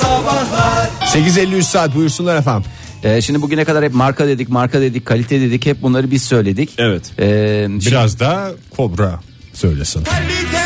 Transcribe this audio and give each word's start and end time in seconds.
Sabahlar 0.00 0.88
8.53 1.00 1.62
saat 1.62 1.94
buyursunlar 1.94 2.36
efendim. 2.36 2.70
Ee, 3.04 3.20
şimdi 3.22 3.42
bugüne 3.42 3.64
kadar 3.64 3.84
hep 3.84 3.94
marka 3.94 4.26
dedik, 4.26 4.48
marka 4.48 4.80
dedik, 4.80 5.06
kalite 5.06 5.40
dedik. 5.40 5.66
Hep 5.66 5.82
bunları 5.82 6.10
biz 6.10 6.22
söyledik. 6.22 6.70
Evet. 6.78 7.02
Ee, 7.18 7.62
şimdi- 7.68 7.86
Biraz 7.86 8.20
da 8.20 8.50
Kobra 8.76 9.20
söylesin. 9.52 10.04
Kalite 10.04 10.65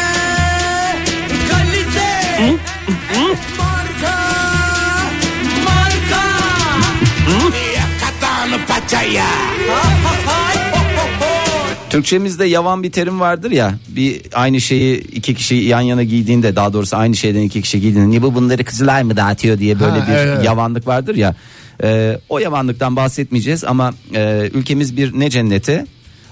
Türkçemizde 11.91 12.45
yavan 12.45 12.83
bir 12.83 12.93
terim 12.93 13.21
vardır 13.21 13.51
ya. 13.51 13.75
Bir 13.89 14.21
aynı 14.35 14.61
şeyi 14.61 14.99
iki 15.01 15.35
kişi 15.35 15.55
yan 15.55 15.81
yana 15.81 16.03
giydiğinde, 16.03 16.57
daha 16.57 16.73
doğrusu 16.73 16.97
aynı 16.97 17.17
şeyden 17.17 17.43
iki 17.43 17.63
kişi 17.63 17.81
giydiğinde, 17.81 18.11
niye 18.11 18.23
bu 18.23 18.35
bunları 18.35 18.65
Kızılay 18.65 19.03
mı 19.05 19.17
dağıtıyor 19.17 19.59
diye 19.59 19.81
böyle 19.81 20.01
Ha, 20.01 20.07
bir 20.09 20.13
evet. 20.13 20.45
yavanlık 20.45 20.87
vardır 20.87 21.15
ya. 21.15 21.35
Ee, 21.83 22.19
o 22.29 22.39
yavanlıktan 22.39 22.97
bahsetmeyeceğiz 22.97 23.65
ama 23.65 23.95
e, 24.15 24.51
ülkemiz 24.55 24.97
bir 24.97 25.21
ne 25.21 25.31
cenneti? 25.31 25.87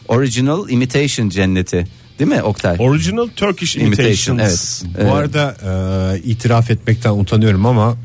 Original 0.08 0.68
imitation 0.68 1.28
cenneti. 1.28 1.86
Değil 2.18 2.30
mi 2.30 2.42
Oktay? 2.42 2.76
Original 2.78 3.28
Turkish 3.36 3.76
Imitation, 3.76 4.34
Imitations. 4.34 4.82
evet. 4.98 5.10
Bu 5.10 5.14
arada 5.14 5.56
e, 6.14 6.18
itiraf 6.18 6.70
etmekten 6.70 7.10
utanıyorum 7.10 7.66
ama 7.66 7.96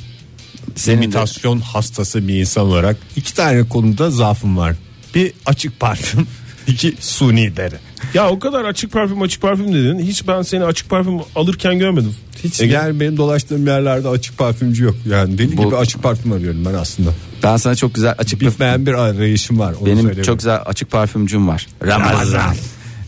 Senin 0.76 0.98
de- 1.02 1.06
imitasyon 1.06 1.60
hastası 1.60 2.28
bir 2.28 2.34
insan 2.40 2.64
olarak 2.66 2.98
iki 3.16 3.34
tane 3.34 3.64
konuda 3.70 4.12
zaafım 4.12 4.58
var. 4.58 4.76
Bir 5.16 5.34
açık 5.46 5.80
parfüm, 5.80 6.28
iki 6.68 6.96
suni 7.00 7.58
deri. 7.58 7.76
Ya 8.14 8.30
o 8.30 8.40
kadar 8.40 8.66
açık 8.66 8.92
parfüm 8.92 9.22
açık 9.22 9.42
parfüm 9.42 9.74
dedin. 9.74 10.00
Hiç 10.00 10.28
ben 10.28 10.42
seni 10.42 10.66
açık 10.66 10.90
parfüm 10.90 11.20
alırken 11.36 11.80
görmedim. 11.80 12.16
Hiç 12.44 12.62
Ege. 12.62 12.74
yani 12.74 13.00
benim 13.00 13.18
dolaştığım 13.18 13.68
yerlerde 13.68 14.08
açık 14.08 14.38
parfümcü 14.38 14.84
yok. 14.84 14.96
Yani 15.10 15.38
deli 15.38 15.58
Bu- 15.58 15.66
gibi 15.66 15.76
açık 15.76 16.04
parfüm 16.04 16.32
arıyorum 16.32 16.66
ben 16.66 16.74
aslında. 16.74 17.10
Ben 17.44 17.58
sana 17.58 17.76
çok 17.76 17.96
güzel 17.96 18.16
açık 18.18 18.42
Bitmeyen 18.42 18.86
bir 18.86 18.94
arayışım 18.94 19.60
var. 19.60 19.74
onu 19.80 19.86
Benim 19.86 20.02
söyleyeyim. 20.02 20.24
çok 20.24 20.40
güzel 20.40 20.60
açık 20.66 20.92
parfümcüm 20.92 21.48
var. 21.48 21.68
Ramazan. 21.86 22.56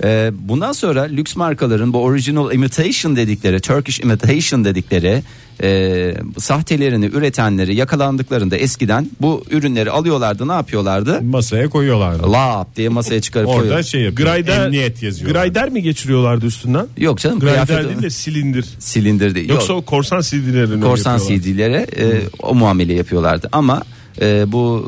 Ee, 0.04 0.32
bundan 0.40 0.72
sonra 0.72 1.02
lüks 1.04 1.36
markaların 1.36 1.94
bu 1.94 2.04
original 2.04 2.52
imitation 2.54 3.16
dedikleri, 3.16 3.60
Turkish 3.60 4.00
imitation 4.00 4.66
dedikleri 4.66 5.24
e, 5.64 6.14
sahtelerini 6.38 7.06
üretenleri 7.06 7.76
yakalandıklarında 7.76 8.58
eskiden 8.58 9.10
bu 9.22 9.44
ürünleri 9.52 9.92
alıyorlardı 9.92 10.48
ne 10.48 10.52
yapıyorlardı? 10.52 11.22
masaya 11.22 11.70
koyuyorlar. 11.70 12.16
Lap 12.16 12.76
diye 12.76 12.90
masaya 12.90 13.22
çıkarıp 13.22 13.48
Orada 13.48 13.60
koyuyor. 13.60 13.84
şey 13.84 14.02
yapıyor. 14.02 14.28
Grayder, 14.30 14.66
Emniyet 14.66 15.04
yazıyor. 15.04 15.32
Grayder 15.32 15.70
mi 15.70 15.82
geçiriyorlardı 15.82 16.46
üstünden? 16.46 16.88
Yok 16.98 17.20
canım 17.20 17.40
Grayder 17.40 17.66
kıyafet 17.68 17.90
değil 17.90 18.02
de 18.02 18.10
silindir. 18.10 18.66
silindir 18.80 19.36
değil. 19.36 19.50
Yoksa 19.50 19.74
Yok. 19.74 19.82
o 19.82 19.86
korsan 19.86 20.22
CD'lerini 20.22 20.82
korsan. 20.84 21.18
CD'lere 21.18 21.88
e, 21.98 22.22
o 22.44 22.56
muamele 22.56 22.94
yapıyorlardı 22.94 23.50
ama 23.52 23.82
e, 24.22 24.52
bu 24.52 24.86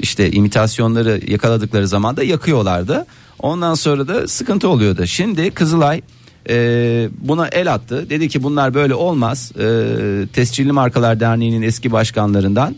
işte 0.00 0.30
imitasyonları 0.30 1.20
yakaladıkları 1.28 1.88
zaman 1.88 2.16
da 2.16 2.22
yakıyorlardı. 2.22 3.06
Ondan 3.44 3.74
sonra 3.74 4.08
da 4.08 4.28
sıkıntı 4.28 4.68
oluyordu. 4.68 5.06
Şimdi 5.06 5.50
Kızılay 5.50 6.00
e, 6.48 6.56
buna 7.20 7.48
el 7.48 7.74
attı. 7.74 8.10
Dedi 8.10 8.28
ki 8.28 8.42
bunlar 8.42 8.74
böyle 8.74 8.94
olmaz. 8.94 9.52
E, 9.58 9.66
Tescilli 10.32 10.72
Markalar 10.72 11.20
Derneği'nin 11.20 11.62
eski 11.62 11.92
başkanlarından 11.92 12.74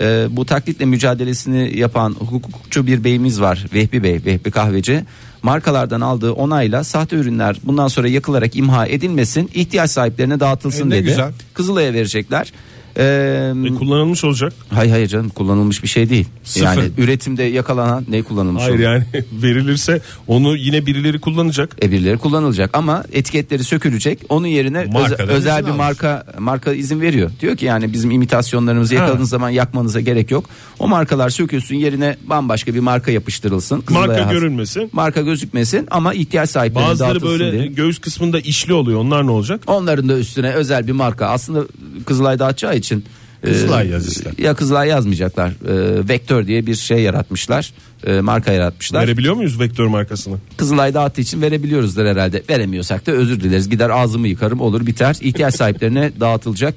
e, 0.00 0.26
bu 0.30 0.46
taklitle 0.46 0.84
mücadelesini 0.84 1.78
yapan 1.78 2.10
hukukçu 2.12 2.86
bir 2.86 3.04
beyimiz 3.04 3.40
var. 3.40 3.66
Vehbi 3.74 4.02
Bey, 4.02 4.20
Vehbi 4.26 4.50
Kahveci. 4.50 5.04
Markalardan 5.42 6.00
aldığı 6.00 6.32
onayla 6.32 6.84
sahte 6.84 7.16
ürünler 7.16 7.56
bundan 7.64 7.88
sonra 7.88 8.08
yakılarak 8.08 8.56
imha 8.56 8.86
edilmesin, 8.86 9.50
ihtiyaç 9.54 9.90
sahiplerine 9.90 10.40
dağıtılsın 10.40 10.90
E, 10.90 10.94
dedi. 10.94 11.04
güzel. 11.04 11.32
Kızılay'a 11.54 11.92
verecekler. 11.92 12.52
Ee, 12.98 13.52
E, 13.66 13.74
kullanılmış 13.74 14.24
olacak. 14.24 14.52
hayır 14.74 14.90
hayır 14.90 15.06
canım 15.08 15.28
kullanılmış 15.28 15.82
bir 15.82 15.88
şey 15.88 16.10
değil. 16.10 16.26
Sıfır. 16.44 16.64
Yani 16.66 16.82
üretimde 16.98 17.42
yakalanan 17.42 18.04
ne 18.08 18.22
kullanılmış? 18.22 18.62
Hayır 18.62 18.74
olur? 18.74 18.82
yani 18.82 19.04
verilirse 19.42 20.00
onu 20.26 20.56
yine 20.56 20.86
birileri 20.86 21.20
kullanacak. 21.20 21.76
E 21.82 21.90
birileri 21.92 22.18
kullanılacak 22.18 22.70
ama 22.72 23.04
etiketleri 23.12 23.64
sökülecek. 23.64 24.18
Onun 24.28 24.46
yerine 24.46 24.86
özel 25.18 25.36
izin 25.36 25.44
bir 25.66 25.70
almış. 25.70 25.76
marka 25.76 26.24
marka 26.38 26.72
izin 26.74 27.00
veriyor. 27.00 27.30
Diyor 27.40 27.56
ki 27.56 27.64
yani 27.64 27.92
bizim 27.92 28.10
imitasyonlarımızı 28.10 28.94
Ha. 28.96 29.00
yakaladığınız 29.02 29.28
zaman 29.28 29.50
yakmanıza 29.50 30.00
gerek 30.00 30.30
yok. 30.30 30.44
O 30.78 30.88
markalar 30.88 31.30
sökülsün 31.30 31.76
yerine 31.76 32.16
bambaşka 32.26 32.74
bir 32.74 32.80
marka 32.80 33.10
yapıştırılsın. 33.10 33.84
Marka 33.90 34.26
has- 34.26 34.32
görünmesin. 34.32 34.90
Marka 34.92 35.20
gözükmesin 35.20 35.86
ama 35.90 36.14
ihtiyaç 36.14 36.50
sahiplerine 36.50 36.88
Bazıları 36.90 37.22
böyle 37.22 37.52
diye. 37.52 37.66
göğüs 37.66 37.98
kısmında 37.98 38.40
işli 38.40 38.72
oluyor. 38.72 38.98
Onlar 39.00 39.26
ne 39.26 39.30
olacak? 39.30 39.60
Onların 39.66 40.08
da 40.08 40.18
üstüne 40.18 40.50
özel 40.52 40.86
bir 40.86 40.92
marka. 40.92 41.26
Aslında 41.26 41.60
Kızılay 42.06 42.38
dağıtacağı 42.38 42.76
için 42.76 43.04
e, 43.44 43.52
Kızılay 43.52 43.88
yaz 43.88 44.08
işte. 44.08 44.30
Ya 44.38 44.54
Kızılay 44.54 44.88
yazmayacaklar. 44.88 45.48
E, 45.48 46.08
Vektör 46.08 46.46
diye 46.46 46.66
bir 46.66 46.74
şey 46.74 46.98
yaratmışlar. 46.98 47.72
E, 48.06 48.20
marka 48.20 48.52
yaratmışlar. 48.52 49.02
Verebiliyor 49.02 49.34
muyuz 49.34 49.60
vektör 49.60 49.86
markasını? 49.86 50.36
Kızılay 50.56 50.94
dağıttığı 50.94 51.20
için 51.20 51.42
verebiliyoruzdur 51.42 52.06
herhalde. 52.06 52.42
Veremiyorsak 52.50 53.06
da 53.06 53.12
özür 53.12 53.40
dileriz. 53.40 53.68
Gider 53.68 53.90
ağzımı 53.90 54.28
yıkarım 54.28 54.60
olur 54.60 54.86
biter. 54.86 55.16
İhtiyaç 55.20 55.54
sahiplerine 55.54 56.12
dağıtılacak. 56.20 56.74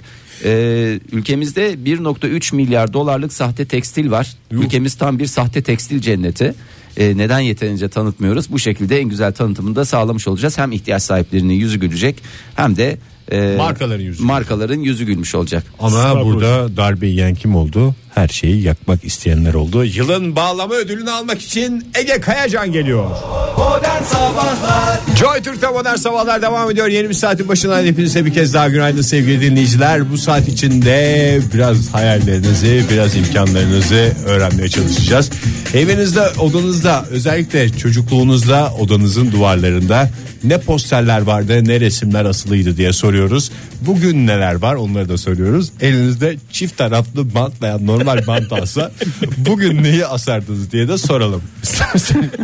Ülkemizde 1.11 1.73
1.3 1.73 2.55
milyar 2.55 2.93
dolarlık 2.93 3.33
sahte 3.33 3.65
tekstil 3.65 4.11
var. 4.11 4.33
Ülkemiz 4.51 4.95
tam 4.95 5.19
bir 5.19 5.25
sahte 5.25 5.61
tekstil 5.63 6.01
cenneti. 6.01 6.53
Neden 6.97 7.39
yeterince 7.39 7.89
tanıtmıyoruz? 7.89 8.51
Bu 8.51 8.59
şekilde 8.59 8.99
en 8.99 9.09
güzel 9.09 9.33
tanıtımını 9.33 9.75
da 9.75 9.85
sağlamış 9.85 10.27
olacağız. 10.27 10.57
Hem 10.57 10.71
ihtiyaç 10.71 11.03
sahiplerinin 11.03 11.53
yüzü 11.53 11.79
gülecek 11.79 12.23
hem 12.55 12.75
de 12.77 12.97
e, 13.31 13.55
Markaların 13.57 14.03
yüzü 14.03 14.23
markaların 14.23 14.79
yüzü 14.79 15.05
gülmüş 15.05 15.35
olacak. 15.35 15.63
Ama 15.79 15.97
Estağfurullah. 15.97 16.25
burada 16.25 16.77
darbe 16.77 17.07
yiyen 17.07 17.35
kim 17.35 17.55
oldu? 17.55 17.95
Her 18.15 18.27
şeyi 18.27 18.61
yakmak 18.61 19.03
isteyenler 19.03 19.53
oldu. 19.53 19.83
Yılın 19.83 20.35
bağlama 20.35 20.73
ödülünü 20.73 21.11
almak 21.11 21.41
için 21.41 21.85
Ege 21.95 22.21
Kayacan 22.21 22.71
geliyor. 22.71 23.09
Modern 23.57 24.03
Sabahlar 24.03 24.99
Joy 25.19 25.41
Türk'te 25.41 25.67
modern 25.67 25.95
sabahlar 25.95 26.41
devam 26.41 26.71
ediyor. 26.71 26.87
Yeni 26.87 27.09
bir 27.09 27.13
saatin 27.13 27.47
başından 27.47 27.85
hepinize 27.85 28.25
bir 28.25 28.33
kez 28.33 28.53
daha 28.53 28.69
günaydın 28.69 29.01
sevgili 29.01 29.41
dinleyiciler. 29.41 30.11
Bu 30.11 30.17
saat 30.17 30.47
içinde 30.47 31.39
biraz 31.53 31.93
hayallerinizi, 31.93 32.85
biraz 32.91 33.15
imkanlarınızı 33.15 34.13
öğrenmeye 34.25 34.69
çalışacağız. 34.69 35.31
Evinizde, 35.73 36.21
odanızda, 36.39 37.05
özellikle 37.09 37.69
çocukluğunuzda 37.69 38.73
odanızın 38.79 39.31
duvarlarında 39.31 40.09
ne 40.43 40.57
posterler 40.57 41.21
vardı, 41.21 41.65
ne 41.65 41.79
resimler 41.79 42.25
asılıydı 42.25 42.77
diye 42.77 42.93
soruyoruz. 42.93 43.51
Bugün 43.81 44.27
neler 44.27 44.53
var 44.53 44.75
onları 44.75 45.09
da 45.09 45.17
soruyoruz. 45.17 45.71
Elinizde 45.81 46.35
çift 46.51 46.77
taraflı 46.77 47.33
bant 47.33 47.61
veya 47.61 47.77
normal 48.05 48.27
bant 48.27 48.53
alsa 48.53 48.91
bugün 49.37 49.83
neyi 49.83 50.05
asardınız 50.05 50.71
diye 50.71 50.87
de 50.87 50.97
soralım. 50.97 51.41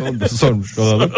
Onu 0.09 0.19
da 0.19 0.29
sormuş 0.29 0.77
olalım. 0.77 1.11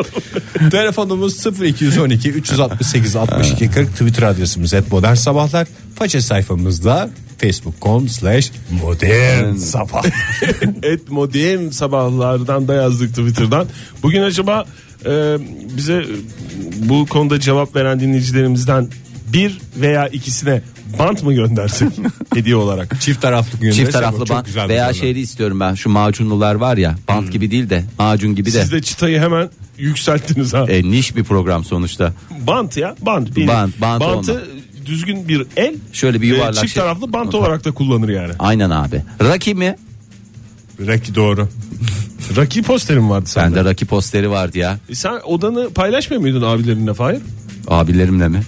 Telefonumuz 0.72 1.46
0212 1.46 2.30
368 2.30 3.16
62 3.16 3.72
40 3.72 3.92
Twitter 3.92 4.24
adresimiz 4.24 4.74
et 4.74 4.92
modern 4.92 5.14
sabahlar. 5.14 5.68
Faça 5.96 6.22
sayfamızda 6.22 7.10
facebook.com 7.38 8.10
slash 8.10 8.52
modern 8.82 9.56
sabah. 9.56 10.04
Et 10.84 11.10
modern 11.10 11.70
sabahlardan 11.70 12.68
da 12.68 12.74
yazdık 12.74 13.10
Twitter'dan. 13.10 13.68
Bugün 14.04 14.22
acaba 14.22 14.66
e, 15.06 15.38
bize 15.78 16.06
bu 16.76 17.06
konuda 17.06 17.40
cevap 17.40 17.76
veren 17.76 18.00
dinleyicilerimizden 18.00 18.88
bir 19.34 19.58
veya 19.76 20.08
ikisine 20.08 20.62
bant 21.00 21.24
mı 21.24 21.34
göndersek 21.34 21.90
hediye 22.34 22.56
olarak? 22.56 23.02
Çift 23.02 23.22
taraflı 23.22 23.60
gün. 23.60 23.72
Çift 23.72 23.94
taraflı 23.94 24.30
bant 24.30 24.48
veya 24.70 24.94
şeyi 24.94 25.16
istiyorum 25.16 25.60
ben. 25.60 25.74
Şu 25.74 25.90
macunlular 25.90 26.56
var 26.56 26.78
ya 26.78 26.96
bant 27.08 27.32
gibi 27.32 27.52
değil 27.52 27.70
de 27.70 27.84
macun 28.00 28.36
gibi 28.36 28.54
de. 28.54 28.62
Siz 28.62 28.72
de 28.72 28.82
çıtayı 28.82 29.20
hemen 29.20 29.50
yükselttiniz 29.78 30.54
ha. 30.54 30.66
E, 30.70 30.84
niş 30.92 31.16
bir 31.16 31.24
program 31.24 31.64
sonuçta. 31.64 32.14
Bant 32.48 32.78
ya 32.78 32.96
bant. 33.02 33.36
Bir, 33.36 33.48
Bant, 33.48 33.82
bant 33.82 34.02
bantı 34.02 34.32
olma. 34.34 34.42
düzgün 34.86 35.28
bir 35.28 35.46
el. 35.58 35.76
Şöyle 35.94 36.22
bir 36.22 36.28
yuvarlak 36.28 36.58
e, 36.58 36.62
çift 36.62 36.74
şey. 36.74 36.84
taraflı 36.84 37.14
bant 37.14 37.36
olarak 37.36 37.66
da 37.66 37.72
kullanır 37.72 38.10
yani. 38.10 38.34
Aynen 38.40 38.70
abi. 38.70 39.04
Raki 39.22 39.56
mi? 39.56 39.76
Raki 40.88 41.16
doğru. 41.16 41.50
Raki 42.36 42.62
posterim 42.64 43.10
vardı 43.10 43.26
sende. 43.30 43.56
Bende 43.56 43.70
Raki 43.70 43.86
posteri 43.86 44.30
vardı 44.30 44.58
ya. 44.58 44.78
E 44.90 44.96
sen 44.96 45.20
odanı 45.26 45.70
paylaşmıyor 45.70 46.22
muydun 46.22 46.42
abilerinle 46.42 46.94
Fahir? 46.94 47.20
Abilerimle 47.68 48.28
mi? 48.28 48.42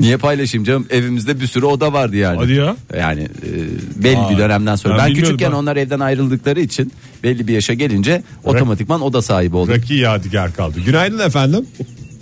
Niye 0.00 0.16
paylaşayım 0.16 0.64
canım? 0.64 0.86
Evimizde 0.90 1.40
bir 1.40 1.46
sürü 1.46 1.66
oda 1.66 1.92
vardı 1.92 2.16
yani. 2.16 2.36
Hadi 2.38 2.52
ya. 2.52 2.76
Yani 2.98 3.20
e, 3.22 4.04
belli 4.04 4.18
Aa, 4.18 4.30
bir 4.30 4.38
dönemden 4.38 4.76
sonra. 4.76 4.98
ben 4.98 5.06
Ben, 5.08 5.14
küçükken 5.14 5.50
ha. 5.50 5.56
onlar 5.58 5.76
evden 5.76 6.00
ayrıldıkları 6.00 6.60
için 6.60 6.92
belli 7.22 7.48
bir 7.48 7.52
yaşa 7.54 7.74
gelince 7.74 8.22
otomatikman 8.44 9.00
oda 9.00 9.22
sahibi 9.22 9.56
oldum. 9.56 9.74
Raki 9.74 9.94
yadigar 9.94 10.54
kaldı. 10.54 10.80
Günaydın 10.86 11.18
efendim. 11.18 11.66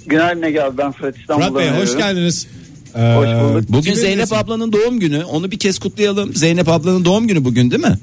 Günaydın 0.07 0.43
Ege 0.43 0.61
abi 0.62 0.79
ben 0.79 0.93
Fırat 0.93 1.17
İstanbul'dan 1.19 1.53
Fırat 1.53 1.75
Bey 1.75 1.83
hoş 1.83 1.97
geldiniz. 1.97 2.47
Ee, 2.97 3.15
Hoş 3.15 3.27
bulduk. 3.27 3.65
Bugün 3.69 3.95
Zeynep 3.95 4.33
ablanın 4.33 4.73
doğum 4.73 5.01
günü. 5.01 5.25
Onu 5.25 5.51
bir 5.51 5.59
kez 5.59 5.79
kutlayalım. 5.79 6.35
Zeynep 6.35 6.69
ablanın 6.69 7.05
doğum 7.05 7.27
günü 7.29 7.45
bugün 7.45 7.71
değil 7.71 7.83
mi? 7.83 7.99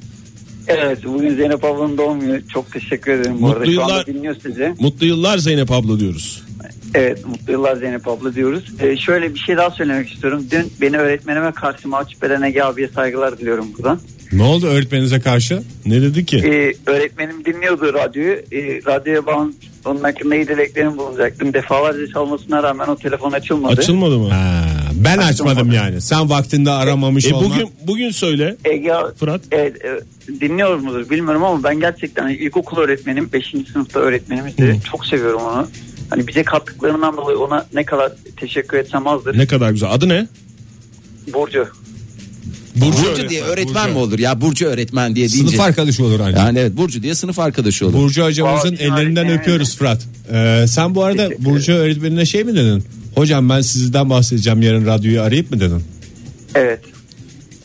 Evet 0.67 1.05
bugün 1.05 1.35
Zeynep 1.35 1.63
ablanın 1.65 1.97
doğum 1.97 2.19
günü. 2.19 2.41
Çok 2.53 2.71
teşekkür 2.73 3.11
ederim 3.11 3.33
bu 3.35 3.39
Mutlu 3.41 3.53
arada. 3.53 3.65
Şu 3.65 3.71
yıllar. 3.71 3.89
anda 3.99 4.05
dinliyor 4.05 4.35
sizi. 4.43 4.73
Mutlu 4.79 5.05
yıllar 5.05 5.37
Zeynep 5.37 5.71
abla 5.71 5.99
diyoruz. 5.99 6.43
Evet 6.93 7.25
mutlu 7.27 7.51
yıllar 7.53 7.75
Zeynep 7.75 8.07
abla 8.07 8.35
diyoruz. 8.35 8.63
Ee, 8.79 8.97
şöyle 8.97 9.33
bir 9.33 9.39
şey 9.39 9.57
daha 9.57 9.71
söylemek 9.71 10.09
istiyorum. 10.13 10.45
Dün 10.51 10.71
beni 10.81 10.97
öğretmenime 10.97 11.51
karşı 11.51 11.87
mahcup 11.87 12.23
eden 12.23 12.41
Ege 12.41 12.63
abiye 12.63 12.87
saygılar 12.87 13.37
diliyorum 13.37 13.65
buradan. 13.77 13.99
Ne 14.31 14.43
oldu 14.43 14.67
öğretmeninize 14.67 15.19
karşı? 15.19 15.61
Ne 15.85 16.01
dedi 16.01 16.25
ki? 16.25 16.37
Ee, 16.37 16.73
öğretmenim 16.91 17.45
dinliyordu 17.45 17.93
radyoyu. 17.93 18.33
Ee, 18.51 18.81
radyoya 18.85 19.25
bağlı 19.25 19.51
onun 19.85 20.03
hakkında 20.03 20.35
iyi 20.35 20.47
dileklerim 20.47 20.97
bulunacaktım. 20.97 21.53
Defalarca 21.53 22.07
çalmasına 22.13 22.63
rağmen 22.63 22.87
o 22.87 22.95
telefon 22.95 23.31
açılmadı. 23.31 23.73
Açılmadı 23.81 24.17
mı? 24.19 24.29
Ha, 24.29 24.63
ben 24.93 25.17
açmadım 25.17 25.71
yani. 25.71 26.01
Sen 26.01 26.29
vaktinde 26.29 26.71
aramamış 26.71 27.25
E 27.25 27.33
olman. 27.33 27.49
bugün 27.51 27.69
bugün 27.87 28.09
söyle 28.09 28.55
Ege 28.65 28.93
Fırat. 29.19 29.41
Evet, 29.51 29.75
evet, 29.81 30.03
dinliyor 30.41 30.75
mudur 30.77 31.09
bilmiyorum 31.09 31.43
ama 31.43 31.63
ben 31.63 31.79
gerçekten 31.79 32.27
ilkokul 32.29 32.77
öğretmenim 32.77 33.29
5. 33.33 33.55
sınıfta 33.73 33.99
öğretmenimizdi. 33.99 34.79
Çok 34.91 35.05
seviyorum 35.05 35.41
onu. 35.41 35.67
Hani 36.09 36.27
bize 36.27 36.43
kattıklarından 36.43 37.17
dolayı 37.17 37.37
ona 37.37 37.65
ne 37.73 37.83
kadar 37.83 38.11
teşekkür 38.37 38.77
etsem 38.77 39.07
azdır. 39.07 39.37
Ne 39.37 39.47
kadar 39.47 39.71
güzel. 39.71 39.93
Adı 39.93 40.09
ne? 40.09 40.27
Burcu. 41.33 41.67
Burcu, 42.75 43.07
öğretmen, 43.07 43.29
diye 43.29 43.43
öğretmen 43.43 43.83
Burcu. 43.85 43.93
mi 43.93 43.99
olur 43.99 44.19
ya 44.19 44.41
Burcu 44.41 44.65
öğretmen 44.65 45.15
diye 45.15 45.29
deyince. 45.29 45.49
Sınıf 45.49 45.67
arkadaşı 45.67 46.05
olur 46.05 46.19
ancak. 46.19 46.37
Yani 46.39 46.59
evet 46.59 46.77
Burcu 46.77 47.03
diye 47.03 47.15
sınıf 47.15 47.39
arkadaşı 47.39 47.85
olur. 47.87 47.93
Burcu 47.93 48.23
hocamızın 48.23 48.73
Aa, 48.75 48.79
ellerinden 48.79 49.25
evet. 49.25 49.39
öpüyoruz 49.41 49.77
Fırat. 49.77 50.07
Ee, 50.33 50.65
sen 50.67 50.95
bu 50.95 51.03
arada 51.03 51.27
Teşekkür 51.29 51.45
Burcu 51.45 51.73
öğretmenine 51.73 52.25
şey 52.25 52.43
mi 52.43 52.55
dedin? 52.55 52.83
Hocam 53.15 53.49
ben 53.49 53.61
sizden 53.61 54.09
bahsedeceğim 54.09 54.61
yarın 54.61 54.85
radyoyu 54.85 55.21
arayıp 55.21 55.51
mı 55.51 55.59
dedin? 55.59 55.83
Evet. 56.55 56.79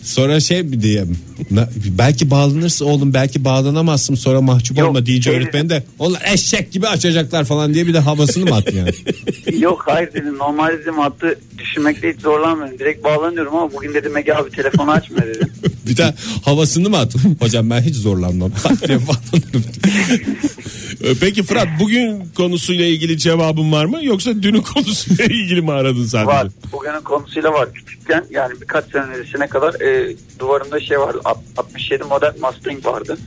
Sonra 0.03 0.41
şey 0.41 0.63
mi 0.63 0.83
diye 0.83 1.05
na- 1.51 1.69
belki 1.99 2.31
bağlanırsın 2.31 2.85
oğlum 2.85 3.15
belki 3.15 3.45
bağlanamazsın 3.45 4.15
sonra 4.15 4.41
mahcup 4.41 4.79
Yok, 4.79 4.89
olma 4.89 5.07
diyece 5.07 5.31
şey 5.31 5.39
öğretmen 5.41 5.71
de 5.71 5.85
onlar 5.99 6.23
eşek 6.35 6.73
gibi 6.73 6.89
açacaklar 6.89 7.45
falan 7.45 7.75
diye 7.75 7.87
bir 7.87 7.95
de 7.95 7.99
havasını 7.99 8.45
mı 8.51 8.57
attı 8.57 8.77
yani? 8.77 8.91
Yok 9.63 9.83
hayır 9.87 10.13
dedim 10.13 10.39
normal 10.39 10.73
dedim 10.79 10.99
hattı 10.99 11.39
düşünmekte 11.59 12.13
hiç 12.13 12.21
zorlanmıyorum. 12.21 12.79
Direkt 12.79 13.05
bağlanıyorum 13.05 13.57
ama 13.57 13.73
bugün 13.73 13.95
dedim 13.95 14.17
Ege 14.17 14.35
abi 14.35 14.51
telefonu 14.51 14.91
açma 14.91 15.19
dedim. 15.19 15.49
Bir 15.93 15.97
de 15.97 16.15
havasını 16.45 16.91
mı 16.91 16.99
attı? 16.99 17.19
Hocam 17.41 17.71
ben 17.71 17.83
hiç 17.83 17.97
zorlanmam. 17.97 18.51
Tak 18.63 18.89
diye 18.89 18.99
bağlanırım. 18.99 19.65
E, 21.05 21.15
Peki 21.21 21.43
Fırat 21.43 21.69
bugün 21.81 22.25
konusuyla 22.37 22.87
ilgili 22.87 23.19
cevabın 23.19 23.73
var 23.73 23.85
mı? 23.85 23.99
Yoksa 24.05 24.43
dünün 24.43 24.61
konusuyla 24.75 25.25
ilgili 25.25 25.63
mi 25.63 25.73
aradın 25.73 26.05
sadece? 26.05 26.27
var. 26.27 26.49
Bugünün 26.73 27.01
konusuyla 27.01 27.53
var. 27.53 27.73
Küçükken 27.73 28.25
yani 28.31 28.61
birkaç 28.61 28.85
sene 28.93 29.03
öncesine 29.03 29.47
kadar 29.47 29.81
e, 29.81 30.17
duvarımda 30.39 30.81
şey 30.81 30.99
vardı. 31.01 31.21
Alt- 31.25 31.39
67 31.57 32.05
model 32.05 32.33
Mustang 32.43 32.87
vardı. 32.87 33.19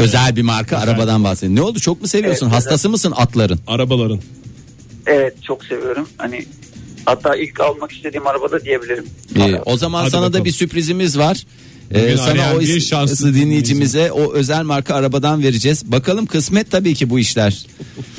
Özel 0.00 0.36
bir 0.36 0.42
marka 0.42 0.78
arabadan 0.78 1.24
bahsedin. 1.24 1.56
Ne 1.56 1.62
oldu 1.62 1.80
çok 1.80 2.00
mu 2.02 2.08
seviyorsun? 2.08 2.46
Evet, 2.46 2.56
Hastası 2.56 2.88
mısın 2.88 3.12
atların? 3.16 3.58
Arabaların. 3.66 4.20
Evet 5.06 5.42
çok 5.42 5.64
seviyorum. 5.64 6.08
Hani 6.18 6.46
hatta 7.06 7.36
ilk 7.36 7.60
almak 7.60 7.92
istediğim 7.92 8.26
arabada 8.26 8.64
diyebilirim. 8.64 9.04
Ee, 9.36 9.60
o 9.64 9.76
zaman 9.76 10.00
Hadi 10.00 10.10
sana 10.10 10.20
bakalım. 10.22 10.40
da 10.40 10.44
bir 10.44 10.50
sürprizimiz 10.52 11.18
var. 11.18 11.46
Ee, 11.94 12.16
sana 12.16 12.54
o 12.56 12.62
şanslı 12.80 13.34
dinleyicimize 13.34 14.12
o 14.12 14.32
özel 14.32 14.62
marka 14.62 14.94
arabadan 14.94 15.42
vereceğiz. 15.42 15.92
Bakalım 15.92 16.26
kısmet 16.26 16.70
tabii 16.70 16.94
ki 16.94 17.10
bu 17.10 17.18
işler. 17.18 17.66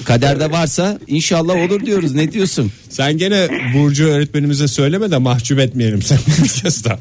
Kaderde 0.05 0.51
varsa 0.51 0.99
inşallah 1.07 1.55
olur 1.55 1.85
diyoruz. 1.85 2.13
Ne 2.15 2.31
diyorsun? 2.31 2.71
Sen 2.89 3.17
gene 3.17 3.47
Burcu 3.75 4.05
öğretmenimize 4.07 4.67
söyleme 4.67 5.11
de 5.11 5.17
mahcup 5.17 5.59
etmeyelim 5.59 6.01
sen 6.01 6.19
kez 6.63 6.85
daha. 6.85 6.99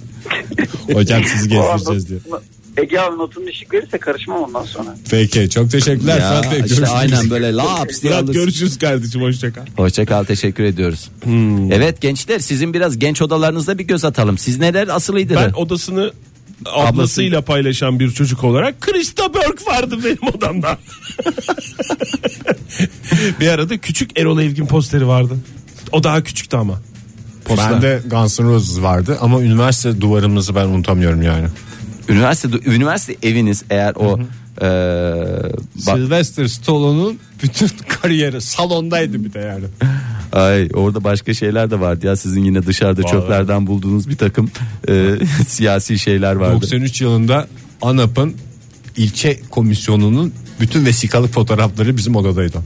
Hocam 0.92 1.22
sizi 1.24 1.48
gezdireceğiz 1.48 2.08
diye. 2.08 2.18
Ege 2.76 2.98
abi 3.00 3.18
notunu 3.18 3.46
düşük 3.46 3.74
verirse 3.74 3.98
karışmam 3.98 4.42
ondan 4.42 4.64
sonra. 4.64 4.96
Peki 5.10 5.50
çok 5.50 5.70
teşekkürler 5.70 6.18
Ya, 6.20 6.28
Fırat 6.28 6.44
Bey. 6.52 6.58
işte 6.60 6.68
Görüşmek 6.68 6.88
aynen 6.92 7.30
böyle 7.30 7.52
laps 7.54 8.02
diye 8.02 8.12
Fırat 8.12 8.24
alırsın. 8.24 8.42
görüşürüz 8.42 8.78
kardeşim 8.78 9.20
hoşçakal. 9.22 9.62
Hoşça 9.76 10.04
kal 10.06 10.24
teşekkür 10.24 10.64
ediyoruz. 10.64 11.10
Evet 11.72 12.00
gençler 12.00 12.38
sizin 12.38 12.74
biraz 12.74 12.98
genç 12.98 13.22
odalarınızda 13.22 13.78
bir 13.78 13.84
göz 13.84 14.04
atalım. 14.04 14.38
Siz 14.38 14.58
neler 14.58 14.88
asılıydı? 14.88 15.34
Ben 15.36 15.52
odasını 15.52 16.12
ablasıyla 16.66 17.42
paylaşan 17.42 18.00
bir 18.00 18.10
çocuk 18.10 18.44
olarak 18.44 18.80
Krista 18.80 19.34
Berg 19.34 19.66
vardı 19.66 19.98
benim 20.04 20.34
odamda. 20.34 20.78
bir 23.40 23.48
arada 23.48 23.78
küçük 23.78 24.18
Erol 24.18 24.40
Evgin 24.40 24.66
posteri 24.66 25.06
vardı. 25.06 25.34
O 25.92 26.04
daha 26.04 26.22
küçüktü 26.22 26.56
ama. 26.56 26.80
Poster. 27.44 27.72
Bende 27.72 28.02
Guns 28.10 28.40
N' 28.40 28.46
Roses 28.46 28.82
vardı 28.82 29.18
ama 29.20 29.42
üniversite 29.42 30.00
duvarımızı 30.00 30.54
ben 30.54 30.66
unutamıyorum 30.66 31.22
yani. 31.22 31.46
Üniversite 32.08 32.70
üniversite 32.70 33.28
eviniz 33.28 33.64
eğer 33.70 33.94
o 33.94 34.20
e, 34.60 34.64
bak- 35.86 35.96
Sylvester 35.96 36.46
Stallone'un 36.46 37.18
bütün 37.42 37.70
kariyeri 37.88 38.40
salondaydı 38.40 39.24
bir 39.24 39.32
de 39.32 39.38
yani. 39.38 39.64
Ay 40.32 40.68
orada 40.74 41.04
başka 41.04 41.34
şeyler 41.34 41.70
de 41.70 41.80
vardı 41.80 42.06
ya 42.06 42.16
sizin 42.16 42.44
yine 42.44 42.66
dışarıda 42.66 43.02
çöplerden 43.02 43.66
bulduğunuz 43.66 44.08
bir 44.08 44.16
takım 44.16 44.50
e, 44.88 45.14
siyasi 45.48 45.98
şeyler 45.98 46.34
vardı. 46.34 46.54
93 46.54 47.00
yılında 47.00 47.48
ANAP'ın 47.82 48.34
ilçe 48.96 49.40
komisyonunun 49.50 50.32
bütün 50.60 50.84
vesikalık 50.86 51.32
fotoğrafları 51.32 51.96
bizim 51.96 52.16
odadaydı. 52.16 52.58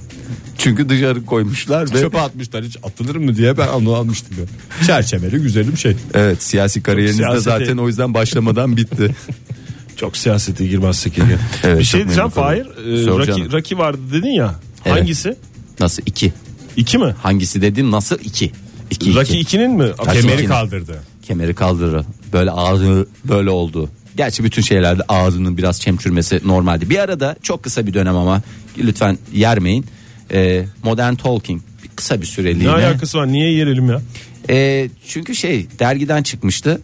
Çünkü 0.59 0.89
dışarı 0.89 1.25
koymuşlar 1.25 1.95
ve 1.95 2.01
Çöpe 2.01 2.21
atmışlar 2.21 2.65
hiç 2.65 2.77
atılır 2.83 3.17
mı 3.17 3.37
diye 3.37 3.59
ben 3.59 3.69
onu 3.69 3.95
almıştım. 3.95 4.37
ya. 4.39 4.87
Çerçeveli 4.87 5.39
güzel 5.39 5.73
bir 5.73 5.77
şey. 5.77 5.97
evet 6.15 6.43
siyasi 6.43 6.83
kariyeriniz 6.83 7.19
de 7.19 7.41
zaten 7.41 7.77
o 7.77 7.87
yüzden 7.89 8.15
başlamadan 8.15 8.77
bitti. 8.77 9.15
Çok 9.97 10.17
siyasete 10.17 10.67
girmezsek. 10.67 11.19
Evet, 11.65 11.79
bir 11.79 11.85
şey 11.85 12.05
diyeceğim 12.05 12.31
Fahir. 12.31 12.67
Sor 13.05 13.21
Raki. 13.21 13.53
Raki 13.53 13.79
vardı 13.79 14.01
dedin 14.13 14.31
ya. 14.31 14.55
Evet. 14.87 14.99
Hangisi? 14.99 15.37
Nasıl 15.81 16.03
iki? 16.07 16.33
İki 16.77 16.99
mi? 16.99 17.15
Hangisi 17.23 17.63
dedim 17.63 17.91
nasıl 17.91 18.19
iki? 18.25 18.53
İki, 18.91 19.11
iki. 19.11 19.57
2'nin 19.57 19.71
mi? 19.71 19.85
Raki 19.85 20.21
Kemeri 20.21 20.35
ikinin. 20.35 20.49
kaldırdı. 20.49 21.03
Kemeri 21.23 21.55
kaldırır. 21.55 22.05
Böyle 22.33 22.51
ağrı 22.51 23.07
böyle 23.25 23.51
oldu. 23.51 23.91
Gerçi 24.17 24.45
bütün 24.45 24.63
şeylerde 24.63 25.03
ağrının 25.09 25.57
biraz 25.59 25.81
çemçürmesi 25.81 26.41
normaldi. 26.45 26.91
Bir 26.91 26.99
arada 26.99 27.37
çok 27.43 27.63
kısa 27.63 27.87
bir 27.87 27.95
dönem 27.95 28.17
ama 28.17 28.43
lütfen 28.79 29.19
yermeyin. 29.33 29.87
Ee, 30.33 30.65
Modern 30.85 31.15
Talking 31.15 31.63
kısa 31.97 32.15
bir 32.17 32.21
Ne 32.21 32.27
süreliğine. 32.27 32.71
alakası 32.71 33.19
var? 33.19 33.29
Niye 33.29 33.53
yerelim 33.53 33.89
ya? 33.91 34.03
Ee, 34.51 34.89
çünkü 35.09 35.35
şey 35.35 35.67
dergiden 35.79 36.23
çıkmıştı. 36.23 36.81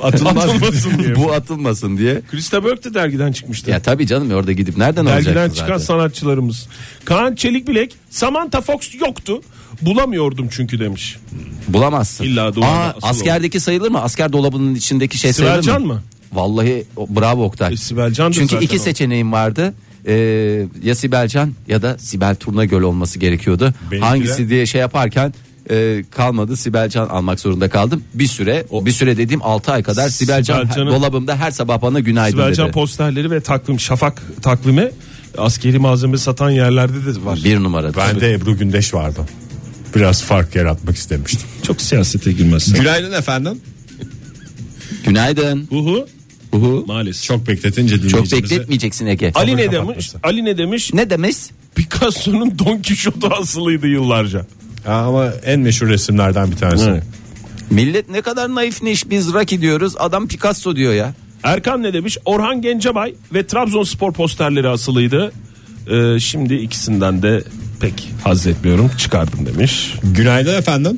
Atılmasın 0.00 0.98
diye. 0.98 1.16
Bu 1.16 1.32
atılmasın 1.32 1.98
diye. 1.98 2.22
Krista 2.30 2.64
Berg 2.64 2.84
de 2.84 2.94
dergiden 2.94 3.32
çıkmıştı. 3.32 3.70
Ya 3.70 3.82
tabii 3.82 4.06
canım 4.06 4.30
orada 4.32 4.52
gidip 4.52 4.76
nereden 4.76 5.06
Dergiden 5.06 5.30
alacaktı 5.30 5.54
çıkan 5.56 5.66
zaten? 5.78 5.84
sanatçılarımız. 5.86 6.68
Kaan 7.04 7.34
Çelikbilek 7.34 7.94
Samantha 8.10 8.60
Fox 8.60 8.94
yoktu. 9.00 9.40
Bulamıyordum 9.82 10.48
çünkü 10.50 10.78
demiş. 10.80 11.16
Bulamazsın. 11.68 12.24
İlla 12.24 12.54
duvarda 12.54 12.72
Aa, 12.72 12.88
asılı 12.88 13.08
askerdeki 13.10 13.60
sayılır 13.60 13.90
mı? 13.90 14.02
Asker 14.02 14.32
dolabının 14.32 14.74
içindeki 14.74 15.18
şey 15.18 15.32
sayılır 15.32 15.78
mı? 15.78 15.86
mı? 15.86 16.02
Vallahi 16.32 16.84
o- 16.96 17.06
bravo 17.16 17.44
Oktay. 17.44 17.72
E, 17.72 17.76
Sibel 17.76 18.14
Çünkü 18.14 18.40
zaten 18.46 18.60
iki 18.66 18.76
o. 18.76 18.78
seçeneğim 18.78 19.32
vardı. 19.32 19.74
Ee, 20.06 20.66
ya 20.82 20.94
Sibel 20.94 21.28
Can 21.28 21.52
ya 21.68 21.82
da 21.82 21.98
Sibel 21.98 22.34
Turnagöl 22.36 22.82
olması 22.82 23.18
gerekiyordu. 23.18 23.74
Benimki 23.90 24.06
Hangisi 24.08 24.38
de- 24.44 24.48
diye 24.48 24.66
şey 24.66 24.80
yaparken 24.80 25.34
e, 25.70 26.04
kalmadı. 26.10 26.56
Sibel 26.56 26.88
Can 26.88 27.08
almak 27.08 27.40
zorunda 27.40 27.68
kaldım. 27.70 28.04
Bir 28.14 28.26
süre 28.26 28.66
o 28.70 28.86
bir 28.86 28.92
süre 28.92 29.16
dediğim 29.16 29.42
6 29.42 29.72
ay 29.72 29.82
kadar 29.82 30.08
Sibel 30.08 30.42
Can 30.42 30.62
Sibel 30.62 30.74
Can'ın- 30.76 30.90
dolabımda 30.90 31.36
her 31.36 31.50
sabah 31.50 31.82
bana 31.82 32.00
günaydın 32.00 32.36
Sibel 32.36 32.46
dedi. 32.48 32.56
Can 32.56 32.70
posterleri 32.70 33.30
ve 33.30 33.40
takvim 33.40 33.80
şafak 33.80 34.22
takvimi 34.42 34.90
askeri 35.38 35.78
malzeme 35.78 36.18
satan 36.18 36.50
yerlerde 36.50 36.94
de 37.14 37.24
var. 37.24 37.38
bir 37.44 37.56
numara. 37.56 37.94
Ben 37.96 38.20
de 38.20 38.32
Ebru 38.32 38.58
Gündeş 38.58 38.94
vardı. 38.94 39.20
Biraz 39.94 40.22
fark 40.22 40.54
yaratmak 40.54 40.96
istemiştim. 40.96 41.48
Çok 41.62 41.80
siyasete 41.80 42.32
girmezsin. 42.32 42.74
Günaydın 42.74 43.12
efendim. 43.12 43.60
Günaydın. 45.04 45.68
Uhu 45.70 46.06
Uhu. 46.52 46.84
maalesef. 46.86 47.22
Çok 47.24 47.48
bekletince 47.48 48.08
Çok 48.08 48.32
bekletmeyeceksin 48.32 49.06
Ege. 49.06 49.32
Ali 49.34 49.56
ne 49.56 49.66
kapatması. 49.66 49.92
demiş? 49.92 50.10
Ali 50.22 50.44
ne 50.44 50.58
demiş? 50.58 50.94
Ne 50.94 51.10
demiş? 51.10 51.36
Picasso'nun 51.74 52.58
Don 52.58 52.82
Quixote 52.82 53.28
asılıydı 53.28 53.86
yıllarca. 53.88 54.46
Ama 54.86 55.32
en 55.44 55.60
meşhur 55.60 55.88
resimlerden 55.88 56.50
bir 56.50 56.56
tanesi. 56.56 56.90
Evet. 56.90 57.02
Millet 57.70 58.08
ne 58.10 58.22
kadar 58.22 58.54
naifmiş 58.54 59.10
biz 59.10 59.32
Rocky 59.32 59.60
diyoruz 59.60 59.94
adam 59.98 60.28
Picasso 60.28 60.76
diyor 60.76 60.92
ya. 60.92 61.14
Erkan 61.42 61.82
ne 61.82 61.92
demiş? 61.92 62.18
Orhan 62.24 62.62
Gencebay 62.62 63.14
ve 63.34 63.46
Trabzonspor 63.46 64.12
posterleri 64.12 64.68
asılıydı. 64.68 65.32
Ee, 65.90 66.20
şimdi 66.20 66.54
ikisinden 66.54 67.22
de 67.22 67.44
pek 67.80 68.10
haz 68.24 68.46
etmiyorum. 68.46 68.90
Çıkardım 68.98 69.46
demiş. 69.46 69.94
Günaydın 70.02 70.58
efendim. 70.58 70.96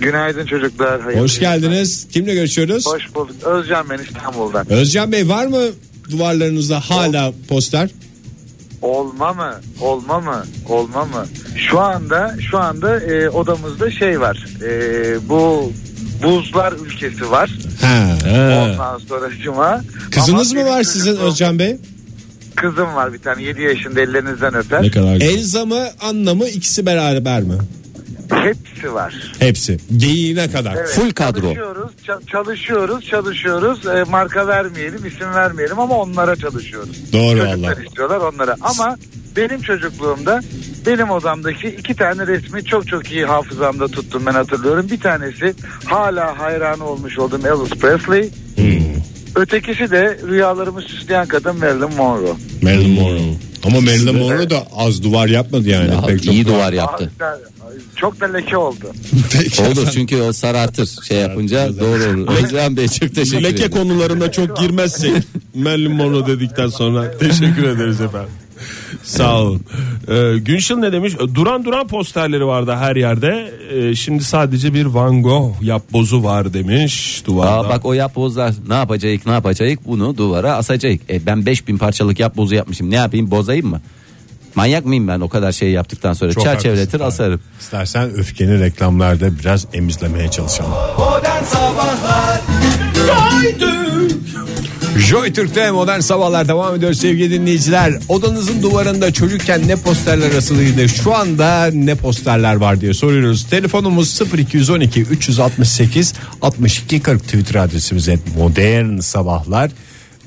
Günaydın 0.00 0.46
çocuklar. 0.46 1.00
Hayırlı 1.00 1.22
Hoş 1.22 1.38
geldiniz. 1.40 2.08
Kimle 2.12 2.34
görüşüyoruz? 2.34 2.86
Hoş 2.86 3.14
bulduk. 3.14 3.36
Özcan 3.44 3.90
ben 3.90 3.98
İstanbul'dan. 3.98 4.72
Özcan 4.72 5.12
Bey 5.12 5.28
var 5.28 5.46
mı 5.46 5.62
duvarlarınızda 6.10 6.80
hala 6.80 7.32
poster? 7.48 7.90
Olma 8.82 9.32
mı? 9.32 9.54
Olma 9.80 10.20
mı? 10.20 10.44
Olma 10.68 11.04
mı? 11.04 11.26
Şu 11.56 11.80
anda 11.80 12.34
şu 12.50 12.58
anda 12.58 13.00
e, 13.00 13.28
odamızda 13.30 13.90
şey 13.90 14.20
var. 14.20 14.46
E, 14.62 15.28
bu 15.28 15.72
buzlar 16.22 16.72
ülkesi 16.72 17.30
var. 17.30 17.50
Ha. 17.82 18.16
Ondan 18.28 18.98
sonra 18.98 19.30
cuma. 19.42 19.80
Kızınız 20.10 20.52
Ama 20.52 20.62
mı 20.62 20.68
var 20.68 20.82
sizin 20.82 21.12
çocukluğum- 21.16 21.26
Özcan 21.30 21.58
Bey? 21.58 21.76
Kızım 22.56 22.94
var 22.94 23.12
bir 23.12 23.18
tane 23.18 23.42
7 23.42 23.62
yaşında 23.62 24.00
ellerinizden 24.00 24.54
öper. 24.54 24.82
Ne 24.82 24.90
kadar 24.90 25.16
güzel. 25.16 25.34
Elza 25.34 25.64
mı 25.64 25.80
Anna 26.00 26.34
mı 26.34 26.48
ikisi 26.48 26.86
beraber 26.86 27.42
mi? 27.42 27.54
Hepsi 28.44 28.94
var. 28.94 29.14
Hepsi. 29.38 29.78
Geyiğine 29.96 30.50
kadar. 30.50 30.74
Evet, 30.76 30.88
Full 30.88 31.10
kadro. 31.10 31.40
Çalışıyoruz, 31.40 31.90
ça- 32.06 32.26
çalışıyoruz, 32.26 33.06
çalışıyoruz. 33.06 33.86
Ee, 33.86 34.04
marka 34.10 34.46
vermeyelim, 34.48 35.06
isim 35.06 35.34
vermeyelim 35.34 35.78
ama 35.78 35.94
onlara 35.98 36.36
çalışıyoruz. 36.36 37.12
Doğru 37.12 37.38
Çocuklar 37.38 37.72
valla. 37.72 37.82
istiyorlar 37.84 38.16
onlara. 38.34 38.56
Ama 38.60 38.96
benim 39.36 39.60
çocukluğumda 39.62 40.40
benim 40.86 41.10
odamdaki 41.10 41.68
iki 41.68 41.94
tane 41.94 42.26
resmi 42.26 42.64
çok 42.64 42.88
çok 42.88 43.10
iyi 43.12 43.24
hafızamda 43.24 43.88
tuttum 43.88 44.22
ben 44.26 44.32
hatırlıyorum. 44.32 44.86
Bir 44.90 45.00
tanesi 45.00 45.54
hala 45.84 46.38
hayranı 46.38 46.84
olmuş 46.84 47.18
olduğum 47.18 47.46
Elvis 47.46 47.70
Presley. 47.80 48.30
Ötekisi 49.36 49.90
de 49.90 50.18
rüyalarımı 50.28 50.82
süsleyen 50.82 51.26
kadın 51.26 51.56
Marilyn 51.58 51.96
Monroe. 51.96 52.32
Marilyn 52.62 52.90
Monroe. 53.00 53.34
Ama 53.66 53.80
Marilyn 53.80 54.16
Monroe 54.16 54.50
da 54.50 54.66
az 54.76 55.02
duvar 55.02 55.28
yapmadı 55.28 55.68
yani. 55.68 55.90
Ya, 55.94 56.00
Pek 56.06 56.22
çok 56.22 56.34
iyi 56.34 56.46
duvar 56.46 56.72
yaptı. 56.72 57.10
Aa, 57.20 57.34
Çok 57.96 58.20
da 58.20 58.26
leke 58.26 58.56
oldu. 58.56 58.92
Peki 59.32 59.62
Olur 59.62 59.88
çünkü 59.92 60.16
o 60.22 60.32
sarartır 60.32 60.88
şey 61.08 61.18
yapınca 61.18 61.78
doğru 61.80 62.20
olur. 62.20 62.28
Özlem 62.44 62.76
Bey 62.76 62.88
çok 62.88 63.14
teşekkür 63.14 63.44
Leke 63.44 63.54
ederim. 63.64 63.70
konularına 63.70 64.32
çok 64.32 64.56
girmezsek 64.56 65.12
Marilyn 65.54 65.92
Monroe 65.92 66.26
dedikten 66.26 66.68
sonra 66.68 67.18
teşekkür 67.18 67.64
ederiz 67.64 68.00
efendim. 68.00 68.30
Sağ 69.02 69.40
olun. 69.40 69.60
Ee, 70.08 70.38
Günşil 70.38 70.74
ne 70.74 70.92
demiş? 70.92 71.14
Duran 71.34 71.64
duran 71.64 71.86
posterleri 71.86 72.46
vardı 72.46 72.74
her 72.78 72.96
yerde. 72.96 73.52
Ee, 73.72 73.94
şimdi 73.94 74.24
sadece 74.24 74.74
bir 74.74 74.84
Van 74.86 75.22
Gogh 75.22 75.62
yapbozu 75.62 76.22
var 76.24 76.52
demiş 76.54 77.22
duvarda. 77.26 77.66
Aa, 77.66 77.68
bak 77.68 77.86
o 77.86 77.92
yapbozlar 77.92 78.54
ne 78.68 78.74
yapacağız 78.74 79.20
ne 79.26 79.32
yapacağız 79.32 79.78
bunu 79.86 80.16
duvara 80.16 80.54
asacağız. 80.54 80.98
E, 81.10 81.26
ben 81.26 81.46
5000 81.46 81.78
parçalık 81.78 82.20
yapbozu 82.20 82.54
yapmışım 82.54 82.90
ne 82.90 82.94
yapayım 82.96 83.30
bozayım 83.30 83.66
mı? 83.66 83.80
Manyak 84.54 84.84
mıyım 84.86 85.08
ben 85.08 85.20
o 85.20 85.28
kadar 85.28 85.52
şey 85.52 85.70
yaptıktan 85.70 86.12
sonra 86.12 86.32
Çok 86.32 86.42
çerçeveletir 86.44 87.00
haklısın. 87.00 87.22
asarım. 87.24 87.40
İstersen 87.60 88.10
öfkeni 88.14 88.60
reklamlarda 88.60 89.38
biraz 89.38 89.66
emizlemeye 89.72 90.30
çalışalım. 90.30 90.70
Modern 90.98 91.44
Sabahlar 91.44 92.40
Joy 95.08 95.32
Türk'te 95.32 95.70
modern 95.70 96.00
sabahlar 96.00 96.48
devam 96.48 96.74
ediyor 96.74 96.92
sevgili 96.92 97.30
dinleyiciler. 97.30 97.92
Odanızın 98.08 98.62
duvarında 98.62 99.12
çocukken 99.12 99.68
ne 99.68 99.76
posterler 99.76 100.34
asılıydı? 100.34 100.88
Şu 100.88 101.14
anda 101.14 101.70
ne 101.72 101.94
posterler 101.94 102.54
var 102.54 102.80
diye 102.80 102.94
soruyoruz. 102.94 103.46
Telefonumuz 103.50 104.20
0212 104.38 105.00
368 105.02 106.14
62 106.42 107.00
40 107.00 107.22
Twitter 107.24 107.54
adresimiz 107.54 108.08
et 108.08 108.20
modern 108.36 108.98
sabahlar 108.98 109.70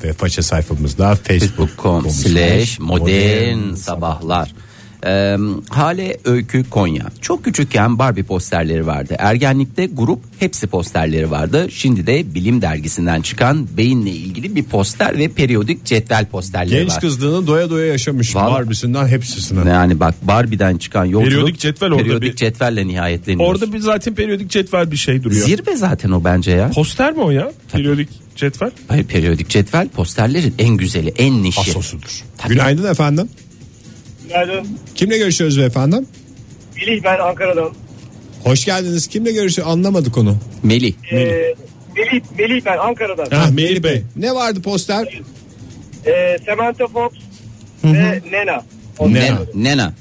ve 0.03 0.13
faça 0.13 0.43
sayfamızda 0.43 1.15
Facebook.com 1.15 2.09
slash 2.09 2.79
modern 2.79 3.75
sabahlar. 3.75 4.49
Ee, 5.05 5.37
Hale 5.69 6.17
Öykü 6.25 6.69
Konya. 6.69 7.05
Çok 7.21 7.43
küçükken 7.45 7.99
Barbie 7.99 8.23
posterleri 8.23 8.87
vardı. 8.87 9.15
Ergenlikte 9.19 9.85
grup 9.85 10.19
hepsi 10.39 10.67
posterleri 10.67 11.31
vardı. 11.31 11.67
Şimdi 11.71 12.07
de 12.07 12.35
Bilim 12.35 12.61
Dergisi'nden 12.61 13.21
çıkan 13.21 13.67
beyinle 13.77 14.09
ilgili 14.09 14.55
bir 14.55 14.63
poster 14.63 15.17
ve 15.17 15.27
periyodik 15.27 15.85
cetvel 15.85 16.25
posterleri 16.25 16.79
Genç 16.79 16.91
var. 16.91 16.99
kızlığını 17.01 17.47
doya 17.47 17.69
doya 17.69 17.85
yaşamış 17.87 18.35
Vallahi- 18.35 18.53
Barbie'sinden 18.53 19.07
hepsisine. 19.07 19.69
Yani 19.69 19.99
bak 19.99 20.15
Barbie'den 20.21 20.77
çıkan 20.77 21.05
yolculuk 21.05 21.31
Periyodik 21.31 21.59
cetvel 21.59 21.89
orada 21.91 22.03
periyodik 22.03 22.29
bir- 22.31 22.35
cetvelle 22.35 22.87
nihayetleniyor. 22.87 23.49
Orada 23.49 23.73
bir 23.73 23.79
zaten 23.79 24.15
periyodik 24.15 24.49
cetvel 24.49 24.91
bir 24.91 24.97
şey 24.97 25.23
duruyor. 25.23 25.45
Zirve 25.45 25.75
zaten 25.75 26.11
o 26.11 26.23
bence 26.23 26.51
ya. 26.51 26.69
Poster 26.69 27.13
mi 27.13 27.19
o 27.21 27.31
ya? 27.31 27.51
Periyodik 27.71 28.09
cetvel. 28.35 28.71
Hayır 28.87 29.03
periyodik 29.03 29.49
cetvel 29.49 29.87
posterlerin 29.87 30.55
en 30.59 30.77
güzeli 30.77 31.09
en 31.17 31.43
nişi. 31.43 31.59
Asosudur. 31.61 32.23
Günaydın 32.49 32.91
efendim. 32.91 33.29
Günaydın. 34.27 34.67
Kimle 34.95 35.17
görüşüyoruz 35.17 35.57
efendim? 35.57 36.07
Melih 36.75 37.03
ben 37.03 37.19
Ankara'dan. 37.19 37.69
Hoş 38.43 38.65
geldiniz. 38.65 39.07
Kimle 39.07 39.31
görüşüyoruz? 39.31 39.73
Anlamadık 39.73 40.17
onu. 40.17 40.37
Melih. 40.63 40.93
Ee, 41.11 41.15
Melih, 41.97 42.21
Melih 42.37 42.65
ben 42.65 42.77
Ankara'dan. 42.77 43.37
Ha, 43.37 43.49
Melih 43.53 43.83
Bey. 43.83 44.03
Ne 44.15 44.35
vardı 44.35 44.61
poster? 44.61 45.21
Ee, 46.05 46.37
Samantha 46.45 46.87
Fox 46.87 47.11
ve 47.83 48.21
Nena. 48.31 48.63
Onlar. 48.99 49.19
Nena. 49.19 49.39
Nena. 49.55 49.93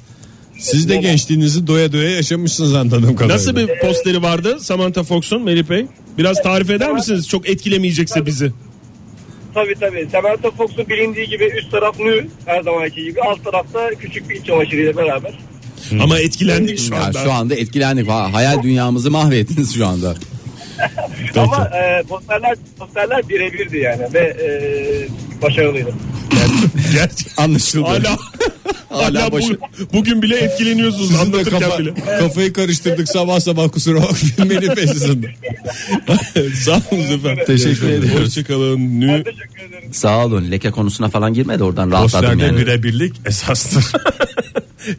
Siz 0.59 0.89
de 0.89 0.97
gençliğinizi 0.97 1.67
doya 1.67 1.93
doya 1.93 2.11
yaşamışsınız 2.11 2.75
anladığım 2.75 3.17
kadarıyla. 3.17 3.35
Nasıl 3.35 3.57
bir 3.57 3.69
posteri 3.81 4.23
vardı 4.23 4.61
Samantha 4.61 5.03
Fox'un 5.03 5.43
Melih 5.43 5.71
Bey? 5.71 5.87
Biraz 6.19 6.43
tarif 6.43 6.71
eder 6.71 6.93
misiniz? 6.93 7.29
Çok 7.29 7.49
etkilemeyecekse 7.49 8.27
bizi. 8.27 8.53
Tabii 9.55 9.75
tabii. 9.81 10.09
Samantha 10.13 10.51
Fox'un 10.51 10.89
bilindiği 10.89 11.29
gibi 11.29 11.45
üst 11.45 11.71
taraf 11.71 11.99
nü 12.01 12.27
her 12.47 12.63
zamanki 12.63 13.05
gibi. 13.05 13.21
Alt 13.23 13.45
tarafta 13.45 13.91
küçük 13.91 14.29
bir 14.31 14.35
iç 14.37 14.47
çamaşırıyla 14.47 14.97
beraber. 14.97 15.39
Ama 16.03 16.19
etkilendik 16.19 16.79
şu 16.79 16.95
Ya 16.95 17.03
anda. 17.03 17.19
şu 17.25 17.33
anda 17.33 17.55
etkilendik. 17.55 18.09
Ha- 18.09 18.33
Hayal 18.33 18.63
dünyamızı 18.63 19.11
mahvettiniz 19.11 19.75
şu 19.75 19.87
anda. 19.87 20.15
Ama 21.37 21.71
e, 21.79 22.03
posterler, 22.03 22.57
posterler 22.79 23.29
birebirdi 23.29 23.79
yani 23.79 24.03
ve 24.15 24.19
e, 24.19 24.49
başarılıydı. 25.43 25.95
Gerçi 26.95 27.25
Anlaşıldı. 27.37 27.89
hala 27.89 28.17
hala 28.93 29.29
bu- 29.29 29.33
başı- 29.33 29.59
bugün 29.93 30.23
bile 30.23 30.37
etkileniyorsunuz 30.37 31.07
Sizin 31.09 31.21
anlatırken 31.25 31.61
kafa, 31.61 31.79
bile. 31.79 31.95
kafayı 32.19 32.53
karıştırdık 32.53 33.09
sabah 33.09 33.41
sabah 33.41 33.69
kusura 33.73 33.97
bakmayın 34.03 34.55
Melih 34.63 34.77
Bey 34.77 34.87
sizin 34.87 35.23
de. 35.23 35.35
Sağ 36.65 36.81
olun 36.93 37.03
efendim. 37.03 37.45
Teşekkür 37.47 37.89
ediyoruz. 37.89 38.27
Hoşçakalın. 38.27 39.01
Nü. 39.01 39.13
Ederim. 39.15 39.93
Sağ 39.93 40.25
olun. 40.27 40.51
Leke 40.51 40.71
konusuna 40.71 41.09
falan 41.09 41.35
girme 41.35 41.59
de 41.59 41.65
oradan 41.65 41.91
rahatladım 41.91 42.29
Posterde 42.29 42.45
yani. 42.45 42.59
birebirlik 42.59 43.15
esastır. 43.27 43.85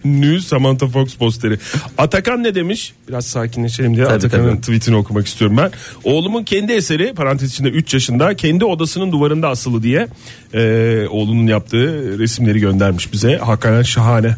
Nü 0.06 0.42
Samantha 0.42 0.88
Fox 0.88 1.16
posteri. 1.16 1.58
Atakan 1.98 2.44
ne 2.44 2.56
demiş? 2.56 2.94
Biraz 3.08 3.26
sakinleşelim 3.26 3.96
diye 3.96 4.06
Atakan'ın 4.06 4.58
tweetini 4.58 4.96
okumak 4.96 5.28
istiyorum 5.28 5.58
ben. 5.58 5.72
Oğlumun 6.04 6.44
kendi 6.44 6.74
eseri 6.74 7.14
parantez 7.14 7.50
içinde 7.50 7.70
3 7.70 7.94
yaşında 7.94 8.36
kendi 8.36 8.66
odasının 8.66 9.12
duvarında 9.12 9.50
asılı 9.50 9.84
diye 9.84 10.08
e, 10.54 11.06
oğlunun 11.10 11.48
yaptığı 11.48 12.20
resimleri 12.20 12.60
göndermiş 12.60 13.14
bize. 13.14 13.38
Hakikaten 13.38 13.82
şahane. 13.82 14.36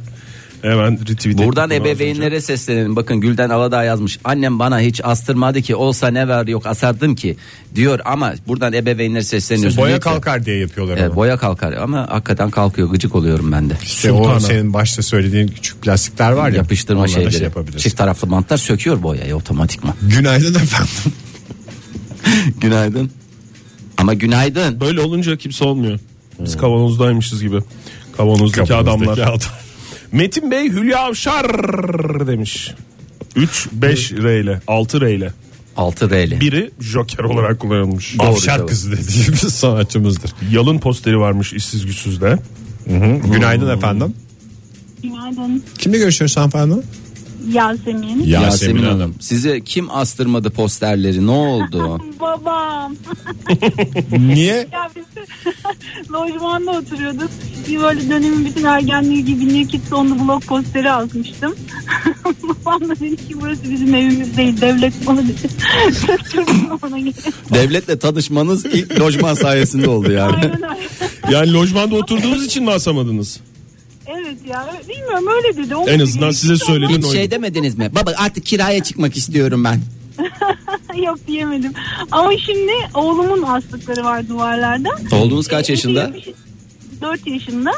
Hemen 0.61 0.99
retweet 1.09 1.37
Buradan 1.37 1.71
ebeveynlere 1.71 2.41
seslenelim. 2.41 2.95
Bakın 2.95 3.19
Gülden 3.21 3.49
Aladağ 3.49 3.83
yazmış. 3.83 4.19
Annem 4.23 4.59
bana 4.59 4.79
hiç 4.79 5.01
astırmadı 5.03 5.61
ki 5.61 5.75
olsa 5.75 6.07
ne 6.07 6.27
var 6.27 6.47
yok 6.47 6.65
asardım 6.65 7.15
ki 7.15 7.37
diyor 7.75 7.99
ama 8.05 8.33
buradan 8.47 8.73
ebeveynlere 8.73 9.23
sesleniyoruz. 9.23 9.77
Boya 9.77 9.87
Diyor 9.87 9.99
ki, 9.99 10.03
kalkar 10.03 10.45
diye 10.45 10.57
yapıyorlar 10.57 10.97
Evet, 10.97 11.09
onu. 11.09 11.15
boya 11.15 11.37
kalkar 11.37 11.73
ama 11.73 12.07
hakikaten 12.09 12.49
kalkıyor 12.49 12.89
gıcık 12.89 13.15
oluyorum 13.15 13.51
ben 13.51 13.69
de. 13.69 13.73
İşte 13.83 14.11
o 14.11 14.39
senin 14.39 14.73
başta 14.73 15.01
söylediğin 15.01 15.47
küçük 15.47 15.81
plastikler 15.81 16.31
var 16.31 16.49
ya. 16.49 16.55
Yapıştırma 16.55 16.99
onlarla 16.99 17.13
şeyleri. 17.15 17.33
Şey 17.33 17.41
yapabilirsin. 17.41 17.79
Çift 17.83 17.97
taraflı 17.97 18.31
bantlar 18.31 18.57
söküyor 18.57 19.03
boyayı 19.03 19.35
otomatikman. 19.35 19.93
Günaydın 20.01 20.55
efendim. 20.55 21.13
günaydın. 22.61 23.11
Ama 23.97 24.13
günaydın. 24.13 24.79
Böyle 24.79 25.01
olunca 25.01 25.37
kimse 25.37 25.63
olmuyor. 25.65 25.99
Biz 26.39 26.57
kavanozdaymışız 26.57 27.41
gibi. 27.41 27.59
Kavanozdaki, 28.17 28.67
Kavanozdaki 28.69 29.11
adamlar. 29.11 29.17
adam. 29.17 29.64
Metin 30.11 30.51
Bey 30.51 30.69
Hülya 30.69 30.99
Avşar 30.99 31.47
demiş. 32.27 32.71
3 33.35 33.67
5 33.71 34.11
R 34.11 34.39
ile 34.39 34.61
6 34.67 35.01
R 35.01 35.15
ile. 35.15 35.33
6 35.77 36.09
R'li. 36.09 36.41
Biri 36.41 36.71
Joker 36.79 37.23
olarak 37.23 37.59
kullanılmış. 37.59 38.15
Avşar 38.19 38.57
tabii. 38.57 38.67
kızı 38.67 38.91
dediğimiz 38.91 39.39
sanatçımızdır. 39.39 40.31
Yalın 40.51 40.79
posteri 40.79 41.19
varmış 41.19 41.53
işsiz 41.53 41.85
güçsüzde. 41.85 42.39
Günaydın 43.33 43.77
efendim. 43.77 44.13
Günaydın 45.03 45.63
Kimle 45.77 45.97
görüşüyoruz 45.97 46.37
hanımefendi? 46.37 46.75
Yasemin. 47.51 48.23
Yasemin 48.23 48.83
Hanım. 48.83 49.15
Size 49.19 49.61
kim 49.61 49.91
astırmadı 49.91 50.49
posterleri 50.49 51.27
ne 51.27 51.31
oldu? 51.31 52.01
Babam. 52.19 52.95
Niye? 54.11 54.67
Ya 54.71 54.89
biz 54.95 55.05
lojmanda 56.13 56.71
oturuyorduk. 56.71 57.29
Bir 57.67 57.79
böyle 57.79 58.09
dönemin 58.09 58.45
bütün 58.45 58.63
ergenliği 58.63 59.25
gibi 59.25 59.47
New 59.47 59.67
Kids 59.77 59.93
on 59.93 60.07
the 60.07 60.19
Block 60.27 60.47
posteri 60.47 60.91
asmıştım. 60.91 61.55
Babam 62.43 62.89
da 62.89 62.95
dedi 62.99 63.15
ki 63.15 63.35
burası 63.41 63.71
bizim 63.71 63.95
evimiz 63.95 64.37
değil 64.37 64.61
devlet 64.61 65.07
bana 65.07 65.21
dedi. 65.23 65.49
Devletle 67.53 67.99
tanışmanız 67.99 68.65
ilk 68.65 68.99
lojman 68.99 69.33
sayesinde 69.33 69.89
oldu 69.89 70.11
yani. 70.11 70.35
Aynen 70.35 70.63
öyle. 70.63 70.87
Yani 71.31 71.53
lojmanda 71.53 71.95
oturduğunuz 71.95 72.45
için 72.45 72.63
mi 72.63 72.71
asamadınız? 72.71 73.39
Evet 74.07 74.37
ya 74.47 74.73
bilmiyorum 74.89 75.27
öyle 75.27 75.57
dedi. 75.57 75.75
Onun 75.75 75.87
En 75.87 75.99
azından 75.99 76.31
size 76.31 76.53
hiç 76.53 76.63
söyledim. 76.63 76.97
Hiç 77.03 77.11
şey 77.11 77.31
demediniz 77.31 77.77
mi? 77.77 77.89
Baba 77.95 78.13
artık 78.17 78.45
kiraya 78.45 78.83
çıkmak 78.83 79.17
istiyorum 79.17 79.63
ben. 79.63 79.81
Yok 81.05 81.17
diyemedim. 81.27 81.71
Ama 82.11 82.31
şimdi 82.45 82.71
oğlumun 82.93 83.41
astıkları 83.41 84.03
var 84.03 84.27
duvarlarda. 84.29 84.89
Oğlunuz 85.11 85.47
kaç 85.47 85.69
yaşında? 85.69 86.11
4 87.01 87.27
yaşında. 87.27 87.71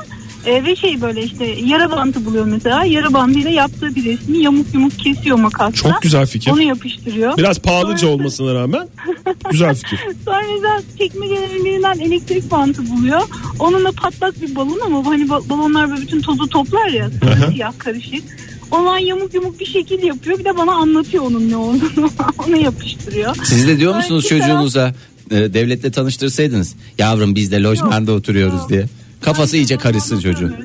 E, 0.48 0.64
ve 0.66 0.76
şey 0.76 1.02
böyle 1.02 1.24
işte 1.24 1.46
yara 1.46 1.92
bantı 1.92 2.26
buluyor 2.26 2.46
mesela. 2.46 2.84
Yara 2.86 3.14
bandıyla 3.14 3.50
yaptığı 3.50 3.96
bir 3.96 4.06
resmi 4.06 4.38
yamuk 4.38 4.74
yumuk 4.74 5.00
kesiyor 5.00 5.38
makasla. 5.38 5.74
Çok 5.92 6.02
güzel 6.02 6.26
fikir. 6.28 6.52
Onu 6.52 6.62
yapıştırıyor. 6.62 7.38
Biraz 7.38 7.60
pahalıca 7.60 8.08
olmasına 8.08 8.54
rağmen 8.54 8.88
güzel 9.52 9.76
fikir. 9.76 10.00
Sonra 10.26 10.42
mesela 10.56 10.82
çekmecelerin 10.98 11.66
birinden 11.66 12.00
elektrik 12.00 12.52
bantı 12.52 12.90
buluyor. 12.90 13.22
Onunla 13.60 13.92
patlak 13.92 14.42
bir 14.42 14.56
balon 14.56 14.80
ama 14.86 15.06
hani 15.06 15.24
ba- 15.24 15.50
balonlar 15.50 15.90
böyle 15.90 16.02
bütün 16.02 16.22
tozu 16.22 16.48
toplar 16.48 16.88
ya. 16.90 17.10
siyah 17.52 17.74
karışık. 17.78 18.24
Olan 18.72 18.98
yamuk 18.98 19.34
yumuk 19.34 19.60
bir 19.60 19.66
şekil 19.66 20.04
yapıyor. 20.04 20.40
Bir 20.40 20.46
de 20.46 20.58
bana 20.58 20.72
anlatıyor 20.72 21.24
onun 21.24 21.50
ne 21.50 21.56
olduğunu. 21.58 22.10
Onu 22.48 22.58
yapıştırıyor. 22.58 23.36
Siz 23.44 23.68
de 23.68 23.80
diyor 23.80 23.96
musunuz 23.96 24.26
taraf- 24.26 24.30
çocuğunuza 24.40 24.94
e, 25.32 25.36
devletle 25.36 25.92
tanıştırsaydınız 25.92 26.76
yavrum 26.98 27.36
biz 27.36 27.52
de 27.52 27.62
lojmanda 27.64 28.12
oturuyoruz 28.12 28.70
diye. 28.70 28.86
Kafası 29.22 29.58
iyice 29.58 29.78
karışsın 29.78 30.20
çocuğun. 30.20 30.56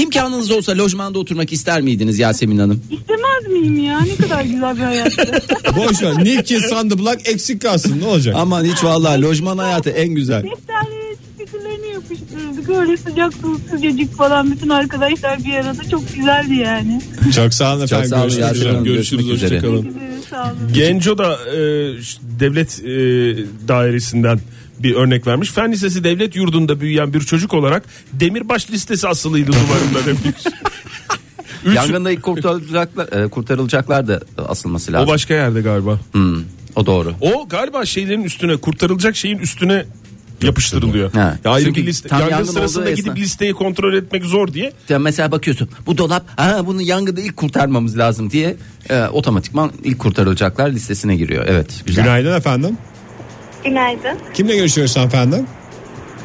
İmkanınız 0.00 0.50
olsa 0.50 0.78
lojmanda 0.78 1.18
oturmak 1.18 1.52
ister 1.52 1.80
miydiniz 1.80 2.18
Yasemin 2.18 2.58
Hanım? 2.58 2.82
İstemez 2.90 3.46
miyim 3.60 3.84
ya? 3.84 4.00
Ne 4.00 4.16
kadar 4.16 4.42
güzel 4.44 4.76
bir 4.76 4.82
hayattı. 4.82 5.42
Boş 5.76 6.02
ver. 6.02 6.24
Nifki 6.24 6.60
sandı 6.60 6.98
bulak 6.98 7.28
eksik 7.28 7.62
kalsın 7.62 8.00
ne 8.00 8.06
olacak? 8.06 8.34
Aman 8.38 8.64
hiç 8.64 8.84
vallahi 8.84 9.22
lojman 9.22 9.58
hayatı 9.58 9.90
en 9.90 10.08
güzel. 10.08 10.42
Defterlere 10.42 11.16
stickerlerini 11.34 11.86
yapıştırırdık. 11.92 12.68
Öyle 12.70 12.96
sıcak 12.96 13.32
su 13.34 13.60
sıcacık 13.70 14.16
falan 14.16 14.50
bütün 14.52 14.68
arkadaşlar 14.68 15.44
bir 15.44 15.54
arada 15.54 15.88
çok 15.90 16.14
güzeldi 16.14 16.54
yani. 16.54 17.00
Çok 17.34 17.54
sağ 17.54 17.74
olun 17.74 17.84
efendim. 17.84 18.08
sağ 18.10 18.16
olun 18.16 18.22
Görüşmek 18.28 18.40
Yasemin 18.42 18.60
üzere. 18.60 18.72
Hanım. 18.72 18.84
Görüşürüz 18.84 19.26
Görüşmek 19.26 19.52
üzere. 19.52 19.70
hoşçakalın. 19.70 19.94
Sağ 20.30 20.42
olun. 20.44 20.72
Genco 20.72 21.18
da 21.18 21.32
e, 21.32 21.56
devlet 22.40 22.80
e, 22.84 22.88
dairesinden 23.68 24.40
bir 24.78 24.94
örnek 24.94 25.26
vermiş. 25.26 25.50
Fen 25.50 25.72
Lisesi 25.72 26.04
devlet 26.04 26.36
yurdunda 26.36 26.80
büyüyen 26.80 27.12
bir 27.14 27.20
çocuk 27.20 27.54
olarak 27.54 27.82
demirbaş 28.12 28.70
listesi 28.70 29.08
asılıydı 29.08 29.52
duvarında 29.52 30.06
demiş. 30.06 30.44
Üç- 31.64 31.76
Yangında 31.76 32.10
ilk 32.10 32.22
kurtarılacaklar, 32.22 33.24
e, 33.24 33.28
kurtarılacaklar 33.28 34.08
da 34.08 34.20
asılması 34.48 34.92
lazım. 34.92 35.08
o 35.08 35.12
başka 35.12 35.34
yerde 35.34 35.60
galiba. 35.60 36.00
Hmm, 36.12 36.36
o 36.76 36.86
doğru. 36.86 37.12
O 37.20 37.48
galiba 37.48 37.84
şeylerin 37.86 38.22
üstüne 38.24 38.56
kurtarılacak 38.56 39.16
şeyin 39.16 39.38
üstüne 39.38 39.84
yapıştırılıyor. 40.42 41.12
Ha. 41.12 41.38
Ya 41.44 41.50
ayrı 41.50 41.64
Çünkü 41.66 41.80
bir 41.82 41.86
liste. 41.86 42.08
tam 42.08 42.20
Yangın 42.20 42.32
yangın 42.32 42.52
sırasında 42.52 42.90
gidip 42.90 43.12
esna- 43.12 43.16
listeyi 43.16 43.52
kontrol 43.52 43.94
etmek 43.94 44.24
zor 44.24 44.48
diye. 44.52 44.72
Ya 44.88 44.98
mesela 44.98 45.32
bakıyorsun 45.32 45.68
bu 45.86 45.98
dolap 45.98 46.24
ha 46.40 46.66
bunu 46.66 46.82
yangında 46.82 47.20
ilk 47.20 47.36
kurtarmamız 47.36 47.98
lazım 47.98 48.30
diye 48.30 48.56
e, 48.90 49.02
otomatikman 49.04 49.72
ilk 49.84 49.98
kurtarılacaklar 49.98 50.70
listesine 50.70 51.16
giriyor. 51.16 51.44
Evet 51.48 51.82
güzel. 51.86 52.04
Günaydın 52.04 52.36
efendim. 52.36 52.78
Günaydın. 53.64 54.18
Kimle 54.34 54.56
görüşüyoruz 54.56 54.96
efendim? 54.96 55.46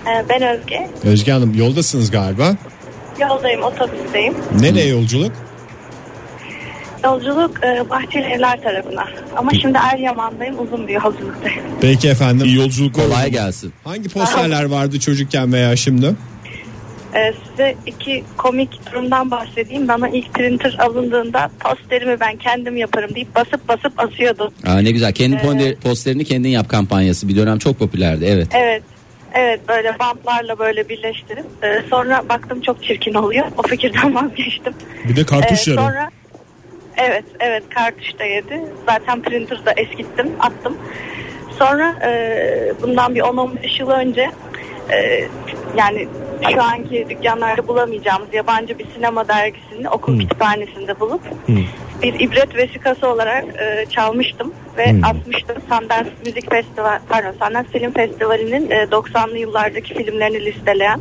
Ee, 0.08 0.26
ben 0.30 0.42
Özge. 0.42 0.90
Özge 1.04 1.32
Hanım 1.32 1.54
yoldasınız 1.54 2.12
galiba. 2.12 2.56
Yoldayım, 3.20 3.64
otobüsteyim. 3.64 4.34
Nereye 4.60 4.88
yolculuk? 4.88 5.32
Yolculuk 7.04 7.64
e, 7.64 7.90
Bahçeli 7.90 8.24
Evler 8.24 8.62
tarafına. 8.62 9.08
Ama 9.38 9.52
şimdi 9.62 9.78
Eryaman'dayım, 9.94 10.60
uzun 10.60 10.88
bir 10.88 10.94
yolculuktayım. 10.94 11.62
Peki 11.82 12.10
efendim. 12.10 12.46
İyi 12.48 12.56
yolculuklar. 12.56 13.06
Kolay 13.06 13.32
gelsin. 13.32 13.74
Hangi 13.84 14.10
posterler 14.10 14.64
vardı 14.64 15.00
çocukken 15.00 15.54
veya 15.54 15.76
şimdi? 15.76 16.16
Ee, 17.16 17.34
size 17.50 17.76
iki 17.86 18.24
komik 18.38 18.92
durumdan 18.92 19.32
bahsedeyim. 19.32 19.88
Bana 19.88 20.10
ilk 20.10 20.34
printer 20.34 20.76
alındığında 20.80 21.50
posterimi 21.60 22.20
ben 22.20 22.36
kendim 22.36 22.78
yaparım 22.78 23.16
deyip 23.16 23.36
basıp 23.36 23.68
basıp 23.68 23.94
asıyordum. 24.00 24.54
Aa, 24.68 24.80
ne 24.80 24.92
güzel 24.92 25.14
kendi 25.14 25.36
ponde- 25.36 25.76
posterini 25.76 26.26
kendin 26.26 26.50
yap 26.50 26.70
kampanyası 26.70 27.28
bir 27.28 27.36
dönem 27.36 27.58
çok 27.60 27.80
popülerdi 27.80 28.26
evet. 28.26 28.48
Evet. 28.54 28.84
Evet 29.34 29.60
böyle 29.68 29.96
bantlarla 30.00 30.60
böyle 30.60 30.90
birleştirip 30.90 31.46
e, 31.64 31.82
sonra 31.90 32.24
baktım 32.30 32.62
çok 32.62 32.84
çirkin 32.84 33.14
oluyor. 33.14 33.46
O 33.58 33.62
fikirden 33.68 34.16
vazgeçtim. 34.24 34.74
Bir 35.10 35.16
de 35.16 35.26
kartuş 35.26 35.68
Ee, 35.68 35.72
yarı. 35.72 35.82
sonra 35.82 36.10
evet 36.98 37.24
evet 37.40 37.64
kartuş 37.70 38.20
da 38.20 38.24
yedi. 38.24 38.62
Zaten 38.86 39.22
printer'da 39.22 39.72
eskittim 39.78 40.30
attım. 40.40 40.78
Sonra 41.60 41.96
e, 42.08 42.12
bundan 42.82 43.16
bir 43.16 43.20
10-15 43.22 43.80
yıl 43.82 43.90
önce 43.90 44.30
e, 44.92 45.28
yani 45.78 46.08
şu 46.54 46.64
anki 46.64 47.06
dükkanlarda 47.10 47.68
bulamayacağımız 47.68 48.34
yabancı 48.34 48.80
bir 48.80 48.86
sinema 48.96 49.28
dergisini 49.28 49.90
okul 49.90 50.20
kütüphanesinde 50.20 51.00
bulup 51.00 51.22
bir 52.04 52.20
ibret 52.20 52.56
vesikası 52.56 53.08
olarak 53.08 53.46
e, 53.62 53.86
çalmıştım 53.90 54.54
ve 54.78 54.96
asmıştım. 55.04 55.58
Sundance 55.70 56.10
Müzik 56.26 56.52
Festival 56.52 57.00
pardon 57.10 57.32
Sundance 57.32 57.70
Film 57.80 57.92
Festivali'nin 57.92 58.70
e, 58.70 58.76
90'lı 58.84 59.38
yıllardaki 59.38 59.94
filmlerini 59.94 60.46
listeleyen 60.46 61.00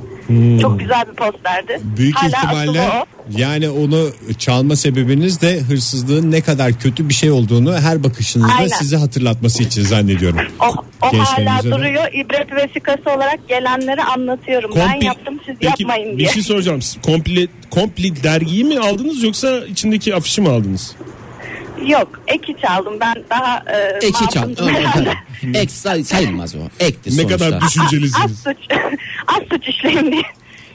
çok 0.63 0.81
güzel 0.81 1.05
bir 1.11 1.15
posterdi. 1.15 1.81
Büyük 1.97 2.17
Hala 2.17 2.29
ihtimalle 2.29 2.81
o. 2.81 3.18
yani 3.37 3.69
onu 3.71 4.11
çalma 4.39 4.77
sebebiniz 4.77 5.41
de 5.43 5.61
hırsızlığın 5.61 6.31
ne 6.31 6.41
kadar 6.41 6.73
kötü 6.79 7.09
bir 7.09 7.15
şey 7.15 7.31
olduğunu 7.31 7.79
her 7.79 8.05
bakışınızda 8.05 8.53
Aynen. 8.55 8.69
size 8.69 8.97
hatırlatması 8.97 9.63
için 9.63 9.83
zannediyorum. 9.83 10.41
O, 10.61 10.67
o 11.07 11.19
hala 11.19 11.63
duruyor. 11.63 12.13
İbret 12.13 12.53
vesikası 12.53 13.11
olarak 13.17 13.49
gelenlere 13.49 14.03
anlatıyorum. 14.03 14.71
ben 14.77 14.89
Komple- 14.89 15.05
yaptım 15.05 15.41
siz 15.47 15.57
Peki, 15.61 15.83
yapmayın 15.83 16.13
bir 16.13 16.19
diye. 16.19 16.29
şey 16.29 16.43
soracağım. 16.43 16.81
Komple, 17.07 17.47
komple 17.71 18.23
dergiyi 18.23 18.65
mi 18.65 18.79
aldınız 18.79 19.23
yoksa 19.23 19.59
içindeki 19.67 20.15
afişi 20.15 20.41
mi 20.41 20.49
aldınız? 20.49 20.95
Yok 21.87 22.21
eki 22.27 22.57
çaldım. 22.63 22.95
Ben 23.01 23.15
daha 23.31 23.65
e, 23.67 24.07
Ek 24.07 24.19
hiç. 24.21 24.37
Ek 25.55 25.69
say- 25.73 26.05
sayılmaz 26.05 26.55
o. 26.55 26.59
Ektir 26.81 27.11
Ne 27.11 27.15
sonuçta. 27.17 27.39
kadar 27.39 27.57
az 27.57 27.63
düşüncelisiniz. 27.63 28.39
suç, 28.39 28.57
az 29.27 29.43
suç 29.53 29.69
işleyeyim 29.69 30.13
diye. 30.13 30.23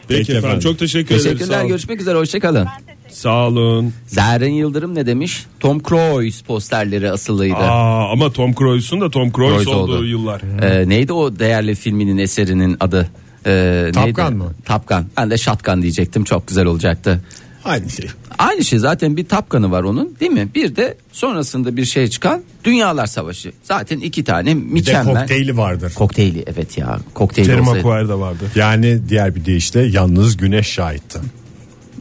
Peki, 0.07 0.21
efendim. 0.21 0.37
efendim. 0.37 0.59
Çok 0.59 0.79
teşekkür 0.79 1.07
ederiz. 1.15 1.23
Sağ 1.23 1.29
Teşekkürler 1.29 1.59
olun. 1.59 1.67
görüşmek 1.67 2.01
üzere 2.01 2.17
hoşçakalın. 2.17 2.67
Sağ 3.09 3.47
olun. 3.47 3.93
Zerrin 4.07 4.53
Yıldırım 4.53 4.95
ne 4.95 5.05
demiş? 5.05 5.45
Tom 5.59 5.83
Cruise 5.83 6.45
posterleri 6.45 7.11
asılıydı. 7.11 7.55
Aa, 7.55 8.11
ama 8.11 8.31
Tom 8.31 8.53
Cruise'un 8.53 9.01
da 9.01 9.09
Tom 9.09 9.31
Cruise, 9.31 9.53
Cruise 9.55 9.69
olduğu 9.69 9.95
oldu. 9.95 10.05
yıllar. 10.05 10.41
Ee, 10.61 10.89
neydi 10.89 11.13
o 11.13 11.39
değerli 11.39 11.75
filminin 11.75 12.17
eserinin 12.17 12.77
adı? 12.79 13.09
Ee? 13.45 13.91
Gun 14.15 14.33
mı? 14.37 14.53
Top 14.65 14.87
Gun. 14.87 15.05
Ben 15.17 15.29
de 15.31 15.37
Shotgun 15.37 15.81
diyecektim. 15.81 16.23
Çok 16.23 16.47
güzel 16.47 16.65
olacaktı. 16.65 17.21
Aynı 17.65 17.89
şey. 17.89 18.05
Aynı 18.37 18.63
şey 18.63 18.79
zaten 18.79 19.17
bir 19.17 19.25
Top 19.25 19.49
Gun'ı 19.49 19.71
var 19.71 19.83
onun 19.83 20.15
değil 20.19 20.31
mi? 20.31 20.47
Bir 20.55 20.75
de 20.75 20.97
sonrasında 21.11 21.77
bir 21.77 21.85
şey 21.85 22.07
çıkan 22.07 22.41
Dünyalar 22.63 23.05
Savaşı. 23.05 23.51
Zaten 23.63 23.99
iki 23.99 24.23
tane 24.23 24.49
Bir 24.55 24.61
de 24.61 24.73
mükemmel. 24.73 25.15
kokteyli 25.15 25.57
vardır. 25.57 25.93
Kokteyli 25.95 26.43
evet 26.47 26.77
ya. 26.77 26.99
Kokteyli 27.13 27.47
Jerry 27.47 27.61
olsaydı. 27.61 27.85
Maguire 27.87 28.09
da 28.09 28.19
vardı. 28.19 28.43
Yani 28.55 28.99
diğer 29.09 29.35
bir 29.35 29.45
deyişle 29.45 29.81
yalnız 29.81 30.37
güneş 30.37 30.67
şahitti. 30.67 31.19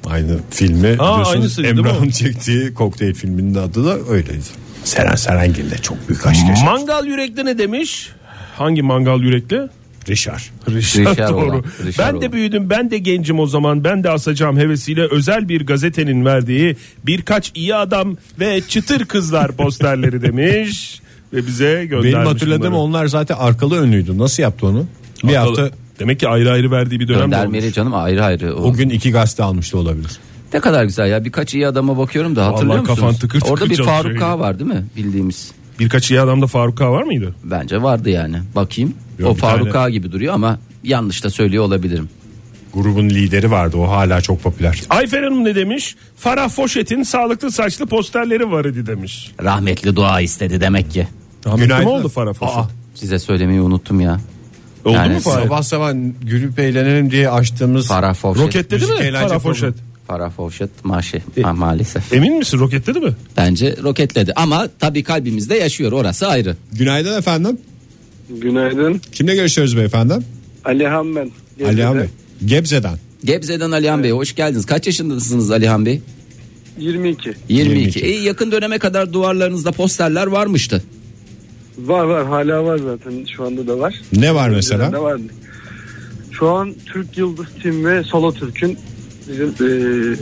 Aynı 0.07 0.39
filmi 0.51 0.83
biliyorsunuz 0.83 1.59
değil 1.59 1.75
mi 1.75 1.79
Emrah'ın 1.81 2.09
çektiği 2.11 2.75
kokteyl 2.75 3.15
filminin 3.15 3.55
adı 3.55 3.85
da 3.87 3.99
öyleydi. 4.11 4.43
Seren 4.85 5.15
Serengil 5.15 5.71
de 5.71 5.79
çok 5.79 6.09
büyük 6.09 6.27
aşk 6.27 6.49
yaşamış. 6.49 6.63
Mangal 6.65 7.07
yürekli 7.07 7.45
ne 7.45 7.59
demiş? 7.59 8.09
Hangi 8.57 8.83
mangal 8.83 9.21
yürekli? 9.21 9.61
Richard. 10.09 10.41
Richard, 10.69 11.07
Richard 11.13 11.31
doğru. 11.31 11.45
olan, 11.51 11.65
Richard 11.87 12.07
ben 12.07 12.15
de 12.15 12.19
olan. 12.19 12.33
büyüdüm 12.33 12.71
ben 12.71 12.91
de 12.91 12.99
gencim 12.99 13.41
o 13.41 13.47
zaman 13.47 13.85
ben 13.85 14.05
de 14.05 14.11
asacağım 14.11 14.57
hevesiyle 14.59 15.07
özel 15.11 15.49
bir 15.49 15.67
gazetenin 15.67 16.25
verdiği 16.25 16.77
birkaç 17.07 17.53
iyi 17.55 17.75
adam 17.75 18.17
ve 18.41 18.61
çıtır 18.69 19.05
kızlar 19.05 19.53
posterleri 19.53 20.23
demiş 20.23 21.01
ve 21.33 21.47
bize 21.47 21.87
göndermiş. 21.87 22.15
Benim 22.15 22.27
hatırladığım 22.27 22.61
bunları. 22.63 22.75
onlar 22.83 23.07
zaten 23.07 23.37
arkalı 23.39 23.77
önlüydü. 23.81 24.19
Nasıl 24.19 24.43
yaptı 24.43 24.67
onu? 24.67 24.87
Bir 25.25 25.29
Arkalı- 25.29 25.61
hafta 25.61 25.77
Demek 25.99 26.21
ki 26.21 26.29
ayrı 26.29 26.51
ayrı 26.51 26.71
verdiği 26.71 27.01
bir 27.01 27.09
dönem 27.09 27.21
de 27.21 27.25
Göndermeli 27.25 27.63
olmuş. 27.63 27.75
canım 27.75 27.95
ayrı 27.95 28.25
ayrı. 28.25 28.55
O, 28.57 28.63
o 28.63 28.73
gün 28.73 28.91
iki 28.91 29.11
gazete 29.13 29.43
almış 29.43 29.73
da 29.73 29.79
olabilir. 29.79 30.11
Ne 30.55 30.61
kadar 30.61 30.85
güzel 30.85 31.11
ya 31.11 31.25
birkaç 31.25 31.55
iyi 31.55 31.67
adama 31.67 31.99
bakıyorum 31.99 32.37
da 32.37 32.47
hatırlıyor 32.47 32.75
Vallahi 32.79 32.87
kafan 32.87 33.05
musunuz? 33.05 33.21
tıkır 33.21 33.41
tıkır 33.41 33.53
Orada 33.53 33.71
bir 33.71 33.77
Faruk. 33.85 34.19
K 34.19 34.39
var 34.39 34.59
değil 34.59 34.71
mi 34.71 34.85
bildiğimiz? 34.97 35.53
Birkaç 35.85 36.11
iyi 36.11 36.21
adamda 36.21 36.47
Faruk 36.47 36.79
K 36.79 36.93
var 36.93 37.03
mıydı? 37.03 37.35
Bence 37.45 37.83
vardı 37.83 38.11
yani. 38.11 38.37
Bakayım. 38.55 38.95
Yok, 39.19 39.31
o 39.31 39.35
bir 39.35 39.41
Faruk 39.41 39.73
tane- 39.73 39.87
K 39.87 39.91
gibi 39.91 40.13
duruyor 40.13 40.35
ama 40.35 40.59
yanlış 40.85 41.25
da 41.25 41.31
söylüyor 41.31 41.65
olabilirim. 41.65 42.09
Grubun 42.75 43.11
lideri 43.11 43.51
vardı 43.51 43.77
o 43.77 43.89
hala 43.89 44.21
çok 44.21 44.43
popüler. 44.43 44.81
Ayfer 44.91 45.23
Hanım 45.23 45.45
ne 45.45 45.55
demiş? 45.55 45.97
Farah 46.17 46.49
Foşet'in 46.49 47.03
sağlıklı 47.03 47.53
saçlı 47.53 47.87
posterleri 47.87 48.51
var 48.51 48.65
idi 48.65 48.87
demiş. 48.87 49.33
Rahmetli 49.43 49.97
dua 49.97 50.21
istedi 50.21 50.61
demek 50.61 50.91
ki. 50.91 51.09
Günaydın. 51.57 51.79
mi 51.89 51.89
oldu 51.89 52.09
Farah 52.09 52.35
Foşet? 52.35 52.57
Aa, 52.57 52.69
Size 52.95 53.19
söylemeyi 53.19 53.61
unuttum 53.61 54.01
ya. 54.01 54.21
Oldu 54.85 54.95
Yani 54.95 55.15
mu 55.15 55.21
Fahir? 55.21 55.43
sabah 55.45 55.63
sabah 55.63 55.93
gülüp 56.23 56.59
eğlenelim 56.59 57.11
diye 57.11 57.31
açtığımız 57.31 57.89
Farah 57.89 58.15
Fawcett. 58.15 58.47
Roketledi 58.47 58.81
Müzik 58.81 58.99
mi 59.01 59.05
eğlence 59.07 59.29
Farah 59.29 59.41
programı. 59.41 59.75
Farah 60.07 60.31
Fawcett 60.31 60.85
maaşı 60.85 61.23
E- 61.37 61.43
Ha, 61.43 61.53
maalesef. 61.53 62.13
Emin 62.13 62.39
misin 62.39 62.59
roketledi 62.59 63.01
mi? 63.01 63.13
Bence 63.37 63.77
roketledi 63.83 64.33
ama 64.37 64.69
tabii 64.79 65.03
kalbimizde 65.03 65.55
yaşıyor 65.55 65.93
orası 65.93 66.27
ayrı. 66.29 66.57
Günaydın 66.73 67.19
efendim. 67.19 67.59
Günaydın. 68.31 69.01
Kimle 69.13 69.35
görüşüyoruz 69.35 69.77
beyefendi? 69.77 70.15
Alihan 70.65 71.17
ben. 71.17 71.31
Alihan 71.67 71.99
Bey. 71.99 72.07
Gebze'den. 72.47 72.99
Gebze'den 73.25 73.71
Alihan 73.71 74.03
Bey 74.03 74.11
hoş 74.11 74.35
geldiniz. 74.35 74.67
Kaç 74.67 74.87
yaşındasınız 74.87 75.51
Alihan 75.51 75.87
Bey? 75.87 76.01
22. 76.79 77.29
22. 77.49 77.53
22. 77.71 78.01
İyi 78.01 78.23
yakın 78.23 78.53
döneme 78.53 78.79
kadar 78.79 79.13
duvarlarınızda 79.13 79.73
posterler 79.73 80.27
varmıştı. 80.27 80.83
Var 81.79 82.05
var 82.05 82.27
hala 82.27 82.65
var 82.65 82.79
zaten 82.79 83.27
şu 83.37 83.45
anda 83.45 83.67
da 83.67 83.79
var. 83.79 83.95
Ne 84.13 84.35
var 84.35 84.49
mesela? 84.49 84.93
de 84.93 84.99
vardı. 84.99 85.23
Şu 86.33 86.49
an 86.51 86.75
Türk 86.87 87.19
Yıldız 87.19 87.47
Tim 87.63 87.85
ve 87.85 88.03
Solo 88.05 88.33
Türk'ün 88.33 88.79
bizim 89.29 89.49
e, 89.49 90.17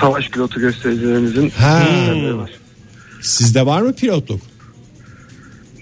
savaş 0.00 0.28
pilotu 0.30 0.60
göstericilerimizin 0.60 1.50
Ha. 1.50 1.82
var. 2.38 2.50
Sizde 3.22 3.66
var 3.66 3.82
mı 3.82 3.92
pilotluk? 3.92 4.40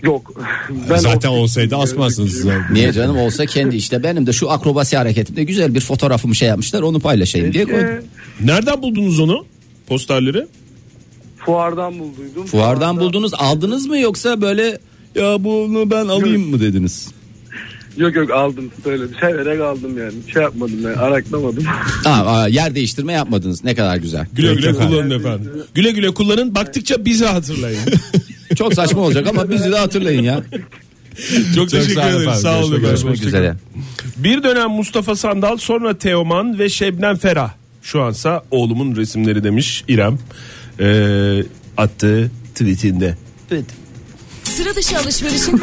Yok. 0.02 0.32
Ben 0.90 0.96
Zaten 0.96 1.28
olsaydı 1.28 1.76
asmazsınız. 1.76 2.44
Niye 2.72 2.92
canım 2.92 3.18
olsa 3.18 3.46
kendi 3.46 3.76
işte 3.76 4.02
benim 4.02 4.26
de 4.26 4.32
şu 4.32 4.50
akrobasi 4.50 4.96
hareketimde 4.96 5.44
güzel 5.44 5.74
bir 5.74 5.80
fotoğrafımı 5.80 6.34
şey 6.34 6.48
yapmışlar 6.48 6.82
onu 6.82 7.00
paylaşayım 7.00 7.52
diye 7.52 7.64
koydum. 7.64 8.04
Nereden 8.44 8.82
buldunuz 8.82 9.20
onu? 9.20 9.44
Posterleri? 9.86 10.46
fuardan 11.46 11.98
bulduydum. 11.98 12.46
Fuardan 12.46 12.96
Fuarda- 12.96 13.00
buldunuz 13.00 13.32
aldınız 13.34 13.86
mı 13.86 13.98
yoksa 13.98 14.40
böyle 14.40 14.78
ya 15.14 15.44
bunu 15.44 15.90
ben 15.90 16.06
alayım 16.08 16.50
mı 16.50 16.60
dediniz? 16.60 17.08
Yok 17.98 18.16
yok 18.16 18.30
aldım 18.30 18.70
böyle 18.84 19.04
severek 19.20 19.60
aldım 19.60 19.98
yani. 19.98 20.14
Şey 20.32 20.42
yapmadım 20.42 20.82
yani 20.82 20.96
araklamadım. 20.96 21.64
Aa, 22.04 22.10
aa, 22.10 22.48
yer 22.48 22.74
değiştirme 22.74 23.12
yapmadınız 23.12 23.64
ne 23.64 23.74
kadar 23.74 23.96
güzel. 23.96 24.26
Güle 24.32 24.54
güle 24.54 24.72
kullanın 24.72 25.10
efendim. 25.10 25.52
Güle 25.74 25.90
güle 25.90 26.14
kullanın. 26.14 26.54
Baktıkça 26.54 27.04
bizi 27.04 27.24
hatırlayın. 27.24 27.80
Çok 28.56 28.74
saçma 28.74 29.00
olacak 29.00 29.26
ama 29.26 29.50
bizi 29.50 29.72
de 29.72 29.76
hatırlayın 29.76 30.22
ya. 30.22 30.42
Çok, 31.54 31.70
teşekkür 31.70 31.94
sağ 31.94 32.08
olun 32.08 32.16
ederim. 32.16 32.32
Sağ 32.34 32.58
olun. 32.58 32.70
Görüşmek. 32.70 32.90
Görüşmek 32.90 33.24
üzere. 33.24 33.54
Bir 34.16 34.42
dönem 34.42 34.70
Mustafa 34.70 35.16
Sandal 35.16 35.56
sonra 35.56 35.98
Teoman 35.98 36.58
ve 36.58 36.68
Şebnem 36.68 37.16
Ferah. 37.16 37.50
Şu 37.82 38.02
ansa 38.02 38.42
oğlumun 38.50 38.96
resimleri 38.96 39.44
demiş 39.44 39.84
İrem. 39.88 40.18
Ee, 40.80 41.42
attığı 41.76 42.30
tweetinde. 42.54 43.16
Evet. 43.50 43.64
Sıra 44.58 44.74
dışı 44.76 44.98
alışverişin 44.98 45.54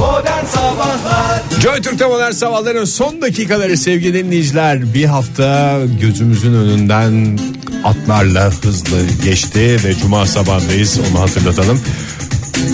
Modern 0.00 0.44
Sabahlar 0.46 1.42
Joy 1.62 1.82
Türk'te 1.82 2.06
modern 2.06 2.30
sabahların 2.30 2.84
son 2.84 3.22
dakikaları 3.22 3.76
sevgili 3.76 4.24
dinleyiciler. 4.24 4.94
Bir 4.94 5.04
hafta 5.04 5.78
gözümüzün 6.00 6.54
önünden 6.54 7.38
atlarla 7.84 8.50
hızlı 8.50 8.98
geçti 9.24 9.76
ve 9.84 9.94
cuma 9.94 10.26
sabahındayız 10.26 11.00
onu 11.10 11.20
hatırlatalım. 11.20 11.80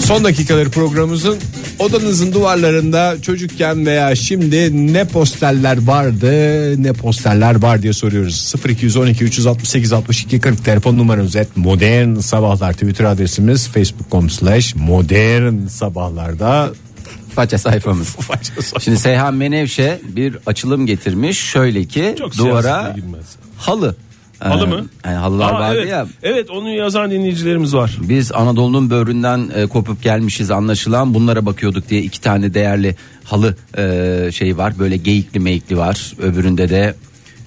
Son 0.05 0.25
dakikaları 0.25 0.71
programımızın 0.71 1.39
odanızın 1.79 2.33
duvarlarında 2.33 3.23
çocukken 3.23 3.87
veya 3.87 4.17
şimdi 4.17 4.93
ne 4.95 5.05
posterler 5.05 5.87
vardı 5.87 6.83
ne 6.83 6.93
posterler 6.93 7.63
var 7.63 7.83
diye 7.83 7.93
soruyoruz. 7.93 8.55
0212 8.69 9.25
368 9.25 9.93
62 9.93 10.41
40 10.41 10.65
telefon 10.65 10.99
numaramız 10.99 11.37
et 11.37 11.49
modern 11.57 12.15
sabahlar 12.15 12.73
Twitter 12.73 13.05
adresimiz 13.05 13.69
facebook.com 13.69 14.31
slash 14.31 14.75
modern 14.75 15.67
sabahlarda 15.67 16.71
Faça 17.35 17.59
sayfamız. 17.59 18.17
Şimdi 18.81 18.99
Seyhan 18.99 19.35
Menevşe 19.35 20.01
bir 20.03 20.39
açılım 20.47 20.87
getirmiş. 20.87 21.39
Şöyle 21.39 21.85
ki 21.85 22.15
Çok 22.19 22.39
duvara 22.39 22.97
halı. 23.57 23.97
Halı 24.41 24.65
Ee, 24.65 24.67
mı? 24.67 24.87
Yani 25.05 25.17
halılar 25.17 25.53
Aa, 25.53 25.61
vardı 25.61 25.79
evet. 25.79 25.91
ya. 25.91 26.07
Evet 26.23 26.51
onu 26.51 26.71
yazan 26.71 27.11
dinleyicilerimiz 27.11 27.75
var. 27.75 27.97
Biz 28.01 28.33
Anadolu'nun 28.33 28.91
böğründen 28.91 29.51
e, 29.55 29.67
kopup 29.67 30.03
gelmişiz 30.03 30.51
anlaşılan 30.51 31.15
bunlara 31.15 31.47
bakıyorduk 31.47 31.89
diye 31.89 32.03
iki 32.03 32.21
tane 32.21 32.55
değerli 32.55 32.97
halı 33.25 33.57
e, 33.79 34.31
şeyi 34.33 34.57
var. 34.59 34.79
Böyle 34.79 34.97
geyikli 34.97 35.41
meyikli 35.41 35.77
var. 35.77 36.13
Öbüründe 36.19 36.69
de 36.69 36.95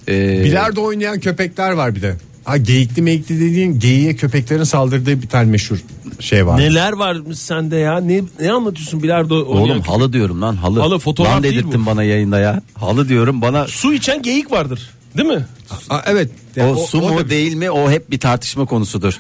e, 0.08 0.44
Bilardo 0.44 0.82
oynayan 0.84 1.20
köpekler 1.20 1.72
var 1.72 1.96
bir 1.96 2.02
de. 2.02 2.16
Ha 2.44 2.58
geyikli 2.58 3.02
meyikli 3.02 3.36
dediğin 3.40 3.80
geyiğe 3.80 4.16
köpeklerin 4.16 4.64
saldırdığı 4.64 5.22
bir 5.22 5.28
tane 5.28 5.52
meşhur 5.52 5.78
şey 6.20 6.48
var. 6.48 6.58
Neler 6.60 6.92
varmış 6.94 7.38
sende 7.40 7.76
ya? 7.76 7.98
Ne 8.00 8.22
ne 8.40 8.52
anlatıyorsun 8.52 9.04
bilardo 9.04 9.36
Oğlum 9.46 9.62
oynayan? 9.62 9.80
halı 9.80 10.14
diyorum 10.14 10.42
lan 10.42 10.56
halı. 10.56 10.80
Halı, 10.80 11.00
fotoğraf 11.00 11.34
lan 11.36 11.44
değil 11.44 11.64
bu. 11.74 11.86
bana 11.86 12.04
yayında 12.04 12.40
ya. 12.40 12.62
Halı 12.74 13.10
diyorum 13.10 13.42
bana. 13.42 13.68
Su 13.68 13.94
içen 13.94 14.22
geyik 14.22 14.52
vardır. 14.52 14.90
Değil 15.18 15.30
mi? 15.30 15.46
Ha, 15.88 16.04
evet. 16.06 16.30
O, 16.58 16.60
Yani 16.60 16.80
su 16.88 17.02
mu 17.02 17.18
da- 17.20 17.30
değil 17.30 17.54
mi 17.56 17.72
o 17.72 17.92
hep 17.92 18.12
bir 18.12 18.20
tartışma 18.20 18.66
konusudur. 18.66 19.14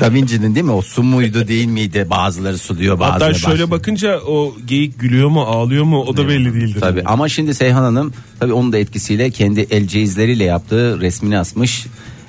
Da 0.00 0.12
Vinci'nin 0.12 0.54
değil 0.54 0.66
mi 0.66 0.72
o 0.72 0.82
su 0.82 1.02
muydu 1.02 1.48
değil 1.48 1.66
miydi 1.66 2.06
bazıları 2.10 2.58
su 2.58 2.78
diyor 2.78 3.00
bazıları 3.00 3.24
Hatta 3.24 3.34
şöyle 3.38 3.54
başka. 3.62 3.70
bakınca 3.70 4.20
o 4.20 4.54
geyik 4.66 5.00
gülüyor 5.00 5.28
mu 5.28 5.40
ağlıyor 5.42 5.84
mu 5.84 6.02
o 6.02 6.16
da 6.16 6.28
belli 6.28 6.54
değildir. 6.54 6.80
Tabii 6.80 7.02
ama 7.04 7.28
şimdi 7.28 7.54
Seyhan 7.54 7.82
Hanım 7.82 8.12
tabii 8.40 8.52
onun 8.52 8.72
da 8.72 8.78
etkisiyle 8.78 9.30
kendi 9.30 9.60
el 9.70 9.86
cihizleriyle 9.88 10.44
yaptığı 10.44 11.00
resmini 11.00 11.38
asmış. 11.38 11.86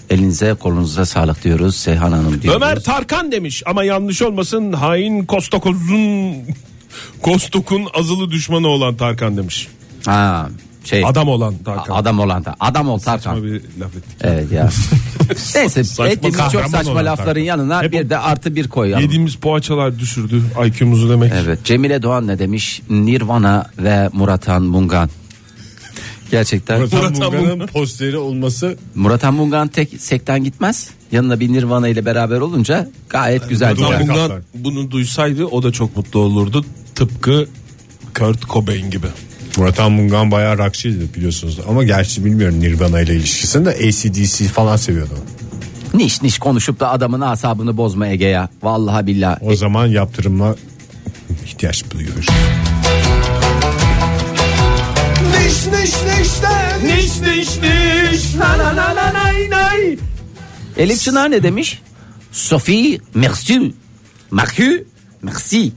Elinize 0.09 0.53
kolunuza 0.53 1.05
sağlık 1.05 1.43
diyoruz 1.43 1.75
Seyhan 1.75 2.11
Hanım 2.11 2.41
diyoruz. 2.41 2.61
Ömer 2.61 2.83
Tarkan 2.83 3.31
demiş 3.31 3.63
ama 3.65 3.83
yanlış 3.83 4.21
olmasın 4.21 4.73
hain 4.73 5.25
Kostok'un 5.25 5.77
Kostok'un 7.21 7.87
azılı 7.93 8.31
düşmanı 8.31 8.67
olan 8.67 8.95
Tarkan 8.97 9.37
demiş. 9.37 9.67
Ha, 10.05 10.49
şey, 10.89 11.05
Adam 11.05 11.27
olan 11.29 11.55
Tarkan. 11.65 11.95
adam 11.95 12.19
olan 12.19 12.45
da 12.45 12.55
adam 12.59 12.89
ol 12.89 12.99
Tarkan. 12.99 13.33
Saçma 13.33 13.43
bir 13.47 13.61
laf 13.79 13.95
ettik. 13.95 14.17
Evet 14.21 14.51
ya. 14.51 14.69
Neyse 15.55 15.79
ettiğimiz 16.09 16.39
çok 16.51 16.65
saçma 16.65 16.95
lafların 16.95 17.15
Tarkan. 17.25 17.39
yanına 17.41 17.83
Hep 17.83 17.91
bir 17.91 18.09
de 18.09 18.17
artı 18.17 18.55
bir 18.55 18.67
koyalım. 18.67 19.03
Yediğimiz 19.03 19.35
poğaçalar 19.35 19.99
düşürdü 19.99 20.43
IQ'muzu 20.67 21.09
demek. 21.09 21.33
Evet 21.35 21.63
Cemile 21.63 22.01
Doğan 22.01 22.27
ne 22.27 22.39
demiş? 22.39 22.81
Nirvana 22.89 23.65
ve 23.77 24.09
Muratan 24.13 24.63
Mungan. 24.63 25.09
Gerçekten 26.31 26.79
Murat 26.79 26.93
Murat 26.93 27.11
Munga'nın 27.11 27.47
Mungan. 27.49 27.67
posteri 27.67 28.17
olması 28.17 28.77
Muratan 28.95 29.33
Mungan 29.33 29.67
tek 29.67 29.89
sekten 30.01 30.43
gitmez. 30.43 30.89
Yanına 31.11 31.39
bir 31.39 31.53
Nirvana 31.53 31.87
ile 31.87 32.05
beraber 32.05 32.39
olunca 32.39 32.89
gayet 33.09 33.49
güzel 33.49 33.77
Murat 33.79 34.01
gider. 34.01 34.15
Mungan- 34.15 34.41
bunu 34.53 34.91
duysaydı 34.91 35.45
o 35.45 35.63
da 35.63 35.71
çok 35.71 35.97
mutlu 35.97 36.19
olurdu. 36.19 36.65
Tıpkı 36.95 37.47
Kurt 38.17 38.49
Cobain 38.49 38.91
gibi. 38.91 39.07
Murat 39.57 39.79
Mungan 39.79 40.31
bayağı 40.31 40.57
rockçıydı 40.57 41.13
biliyorsunuz. 41.13 41.59
Ama 41.69 41.83
gerçi 41.83 42.25
bilmiyorum 42.25 42.59
Nirvana 42.59 43.01
ile 43.01 43.15
ilişkisini 43.15 43.65
de 43.65 43.69
ACDC 43.69 44.45
falan 44.47 44.75
seviyordu. 44.77 45.13
Niş 45.93 46.21
niş 46.21 46.39
konuşup 46.39 46.79
da 46.79 46.89
adamın 46.91 47.21
asabını 47.21 47.77
bozma 47.77 48.07
Ege 48.07 48.25
ya. 48.25 48.49
Vallahi 48.63 49.07
billahi. 49.07 49.37
O 49.45 49.55
zaman 49.55 49.87
yaptırıma 49.87 50.55
ihtiyaç 51.45 51.91
duyuyoruz. 51.91 52.27
Niş 55.37 55.65
niş 55.65 55.91
nişten 56.19 56.85
Niş 56.87 57.19
niş 57.19 57.49
niş 57.61 58.35
na 58.35 58.57
na 58.57 58.75
na 58.75 58.95
na 58.95 59.13
nay 59.13 59.49
nay. 59.49 59.97
Elif 60.77 61.01
Çınar 61.01 61.31
ne 61.31 61.43
demiş? 61.43 61.81
Sophie 62.31 62.99
merci. 63.13 63.73
Merci. 64.31 64.85
Merci. 65.21 65.71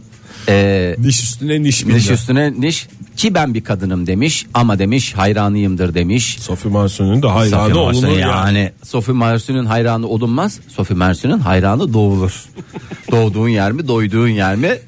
Ee, 0.49 0.97
Niş 0.99 1.23
üstüne 1.23 1.63
niş 1.63 1.85
niş 1.85 2.11
üstüne 2.11 2.53
niş 2.61 2.89
ki 3.21 3.35
ben 3.35 3.55
bir 3.55 3.65
kadınım 3.65 4.07
demiş 4.07 4.47
ama 4.55 4.79
demiş 4.79 5.15
hayranıyımdır 5.15 5.95
demiş. 5.95 6.37
Sophie 6.41 6.71
Marceau'nun 6.71 7.23
da 7.23 7.35
hayranı 7.35 7.75
Sophie 7.75 7.81
olunur 7.81 8.19
yani. 8.19 8.21
yani. 8.21 8.73
Sophie 8.85 9.15
Marceau'nun 9.15 9.67
hayranı 9.67 10.07
olunmaz. 10.07 10.61
Sophie 10.69 10.97
Marceau'nun 10.97 11.39
hayranı 11.39 11.93
doğulur. 11.93 12.45
Doğduğun 13.11 13.49
yer 13.49 13.73
mi, 13.73 13.89
doyduğun 13.89 14.29
yer 14.29 14.57
mi? 14.57 14.79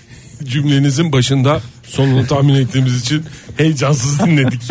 Cümlenizin 0.44 1.12
başında 1.12 1.60
sonunu 1.84 2.26
tahmin 2.26 2.54
ettiğimiz 2.54 3.00
için 3.00 3.24
heyecansız 3.56 4.20
dinledik. 4.20 4.62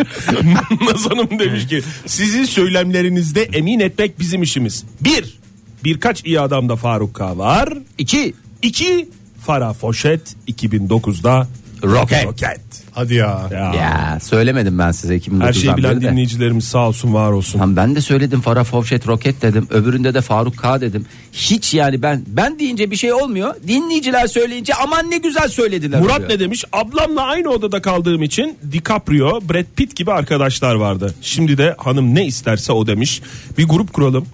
Naz 0.92 1.10
Hanım 1.10 1.38
demiş 1.38 1.66
ki 1.66 1.82
sizi 2.06 2.46
söylemlerinizde 2.46 3.42
emin 3.42 3.80
etmek 3.80 4.18
bizim 4.20 4.42
işimiz. 4.42 4.84
Bir, 5.00 5.38
birkaç 5.84 6.24
iyi 6.24 6.40
adamda 6.40 6.76
Faruk 6.76 7.14
K 7.14 7.38
var. 7.38 7.68
İki, 7.98 8.34
İki, 8.62 9.08
Farah 9.46 9.74
Foşet 9.74 10.36
2009'da 10.48 11.48
Roket. 11.82 12.24
Roket. 12.24 12.81
Hadi 12.94 13.14
ya. 13.14 13.48
Ya. 13.52 13.58
Ya 13.74 14.18
söylemedim 14.22 14.78
ben 14.78 14.90
size 14.90 15.16
2009'dan 15.16 15.40
Her 15.40 15.52
şeyi 15.52 15.76
bilen 15.76 15.92
beri 15.96 16.00
de. 16.04 16.10
dinleyicilerimiz 16.10 16.64
sağ 16.64 16.88
olsun 16.88 17.14
var 17.14 17.30
olsun. 17.32 17.58
Tamam 17.58 17.76
ben 17.76 17.96
de 17.96 18.00
söyledim 18.00 18.40
Farah 18.40 18.64
Fawcett 18.64 19.06
Roket 19.08 19.42
dedim. 19.42 19.66
Öbüründe 19.70 20.14
de 20.14 20.20
Faruk 20.20 20.58
K 20.58 20.80
dedim. 20.80 21.06
Hiç 21.32 21.74
yani 21.74 22.02
ben 22.02 22.22
ben 22.26 22.58
deyince 22.58 22.90
bir 22.90 22.96
şey 22.96 23.12
olmuyor. 23.12 23.54
Dinleyiciler 23.68 24.26
söyleyince 24.26 24.74
aman 24.74 25.10
ne 25.10 25.18
güzel 25.18 25.48
söylediler. 25.48 26.00
Murat 26.00 26.16
oluyor. 26.16 26.30
ne 26.30 26.40
demiş? 26.40 26.64
Ablamla 26.72 27.22
aynı 27.22 27.48
odada 27.48 27.82
kaldığım 27.82 28.22
için 28.22 28.56
DiCaprio, 28.72 29.40
Brad 29.40 29.66
Pitt 29.76 29.96
gibi 29.96 30.12
arkadaşlar 30.12 30.74
vardı. 30.74 31.14
Şimdi 31.22 31.58
de 31.58 31.74
hanım 31.78 32.14
ne 32.14 32.26
isterse 32.26 32.72
o 32.72 32.86
demiş. 32.86 33.22
Bir 33.58 33.68
grup 33.68 33.92
kuralım. 33.92 34.26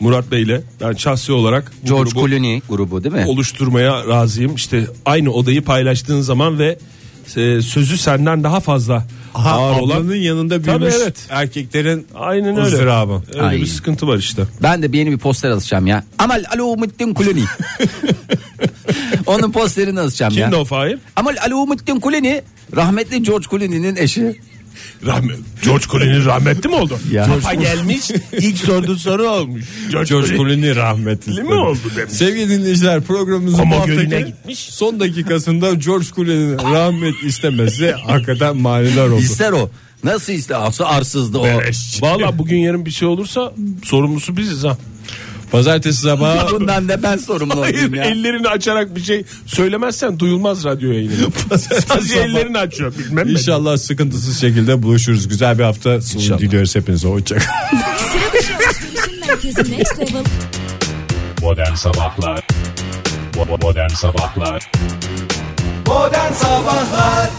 Murat 0.00 0.30
Bey'le 0.30 0.60
ben 0.80 0.92
şahsi 0.92 1.32
olarak 1.32 1.72
bu 1.82 1.86
George 1.88 2.10
grubu 2.10 2.28
Clooney 2.28 2.60
grubu 2.68 3.04
değil 3.04 3.14
mi? 3.14 3.24
oluşturmaya 3.26 4.06
razıyım. 4.08 4.54
İşte 4.54 4.86
aynı 5.04 5.30
odayı 5.32 5.62
paylaştığın 5.64 6.20
zaman 6.20 6.58
ve 6.58 6.78
e, 7.36 7.62
sözü 7.62 7.98
senden 7.98 8.44
daha 8.44 8.60
fazla 8.60 9.06
Ha, 9.32 9.50
ağır 9.50 9.80
olan. 9.80 9.96
ablanın 9.96 10.14
yanında 10.14 10.54
Tabii, 10.62 10.66
büyümüş 10.66 10.94
evet. 11.02 11.16
erkeklerin 11.30 12.06
Aynen 12.14 12.56
öyle. 12.56 12.66
ızdırabı. 12.66 13.22
Öyle 13.34 13.42
Ay. 13.42 13.60
bir 13.60 13.66
sıkıntı 13.66 14.06
var 14.06 14.16
işte. 14.18 14.42
Ben 14.62 14.82
de 14.82 14.92
bir 14.92 14.98
yeni 14.98 15.10
bir 15.12 15.18
poster 15.18 15.50
alacağım 15.50 15.86
ya. 15.86 16.04
Amal 16.18 16.44
Alumuddin 16.54 17.14
Clooney. 17.14 17.44
Onun 19.26 19.52
posterini 19.52 20.00
alacağım 20.00 20.34
ya. 20.34 20.44
Kimdi 20.44 20.56
o 20.56 20.64
Fahir? 20.64 20.98
Amal 21.16 21.36
Alumuddin 21.46 22.00
Clooney 22.00 22.40
rahmetli 22.76 23.22
George 23.22 23.46
Clooney'nin 23.50 23.96
eşi. 23.96 24.40
Rahmet, 25.06 25.36
George 25.64 25.84
Clooney 25.92 26.24
rahmetli 26.24 26.68
mi 26.68 26.74
oldu? 26.74 26.98
Ya. 27.12 27.24
Kafa 27.26 27.54
gelmiş 27.54 28.10
ilk 28.32 28.58
sorduğu 28.58 28.96
soru 28.96 29.28
olmuş. 29.28 29.64
George, 29.92 30.08
George 30.08 30.36
Clooney. 30.36 30.76
Rahmetli. 30.76 31.42
mi 31.42 31.54
oldu 31.54 31.78
demiş. 31.96 32.12
Sevgili 32.12 32.48
dinleyiciler 32.50 33.00
programımızın 33.00 33.64
haftaki 33.64 33.86
Gölü'ne 33.90 34.20
gitmiş. 34.20 34.58
son 34.58 35.00
dakikasında 35.00 35.74
George 35.74 36.06
Clooney'nin 36.16 36.58
rahmet 36.58 37.14
istemesi 37.24 37.92
hakikaten 37.92 38.56
manidar 38.56 39.08
oldu. 39.08 39.20
İster 39.20 39.52
o. 39.52 39.70
Nasıl 40.04 40.32
ister? 40.32 40.56
Arsızdı 40.84 41.38
o. 41.38 41.46
Valla 42.00 42.38
bugün 42.38 42.56
yarın 42.58 42.86
bir 42.86 42.90
şey 42.90 43.08
olursa 43.08 43.52
sorumlusu 43.84 44.36
biziz 44.36 44.64
ha. 44.64 44.78
Pazartesi 45.56 46.00
sabahı 46.02 46.50
Bundan 46.60 46.88
da 46.88 47.02
ben 47.02 47.16
sorumlu 47.16 47.62
Hayır 47.62 47.74
olayım 47.74 47.94
ya. 47.94 48.04
ellerini 48.04 48.48
açarak 48.48 48.96
bir 48.96 49.02
şey 49.02 49.24
söylemezsen 49.46 50.18
duyulmaz 50.18 50.64
radyo 50.64 50.92
yayını. 50.92 51.12
Sadece 51.58 51.80
sabah. 51.80 52.24
ellerini 52.24 52.58
açıyor 52.58 52.92
bilmem 52.98 53.26
ne. 53.26 53.30
İnşallah 53.32 53.76
sıkıntısız 53.76 54.40
şekilde 54.40 54.82
buluşuruz. 54.82 55.28
Güzel 55.28 55.58
bir 55.58 55.64
hafta 55.64 56.00
sonu 56.00 56.22
İnşallah. 56.22 56.38
diliyoruz 56.40 56.74
hepinize. 56.76 57.08
Hoşçakalın. 57.08 57.46
Sıra 57.98 58.40
dışı 58.40 58.52
alışverişin 58.56 59.22
Herkesin 59.28 59.72
next 59.78 59.98
level. 59.98 60.24
Modern 61.42 61.74
Sabahlar 61.74 62.46
Modern 63.62 63.88
Sabahlar 63.88 64.70
Modern 65.86 66.32
Sabahlar 66.32 67.30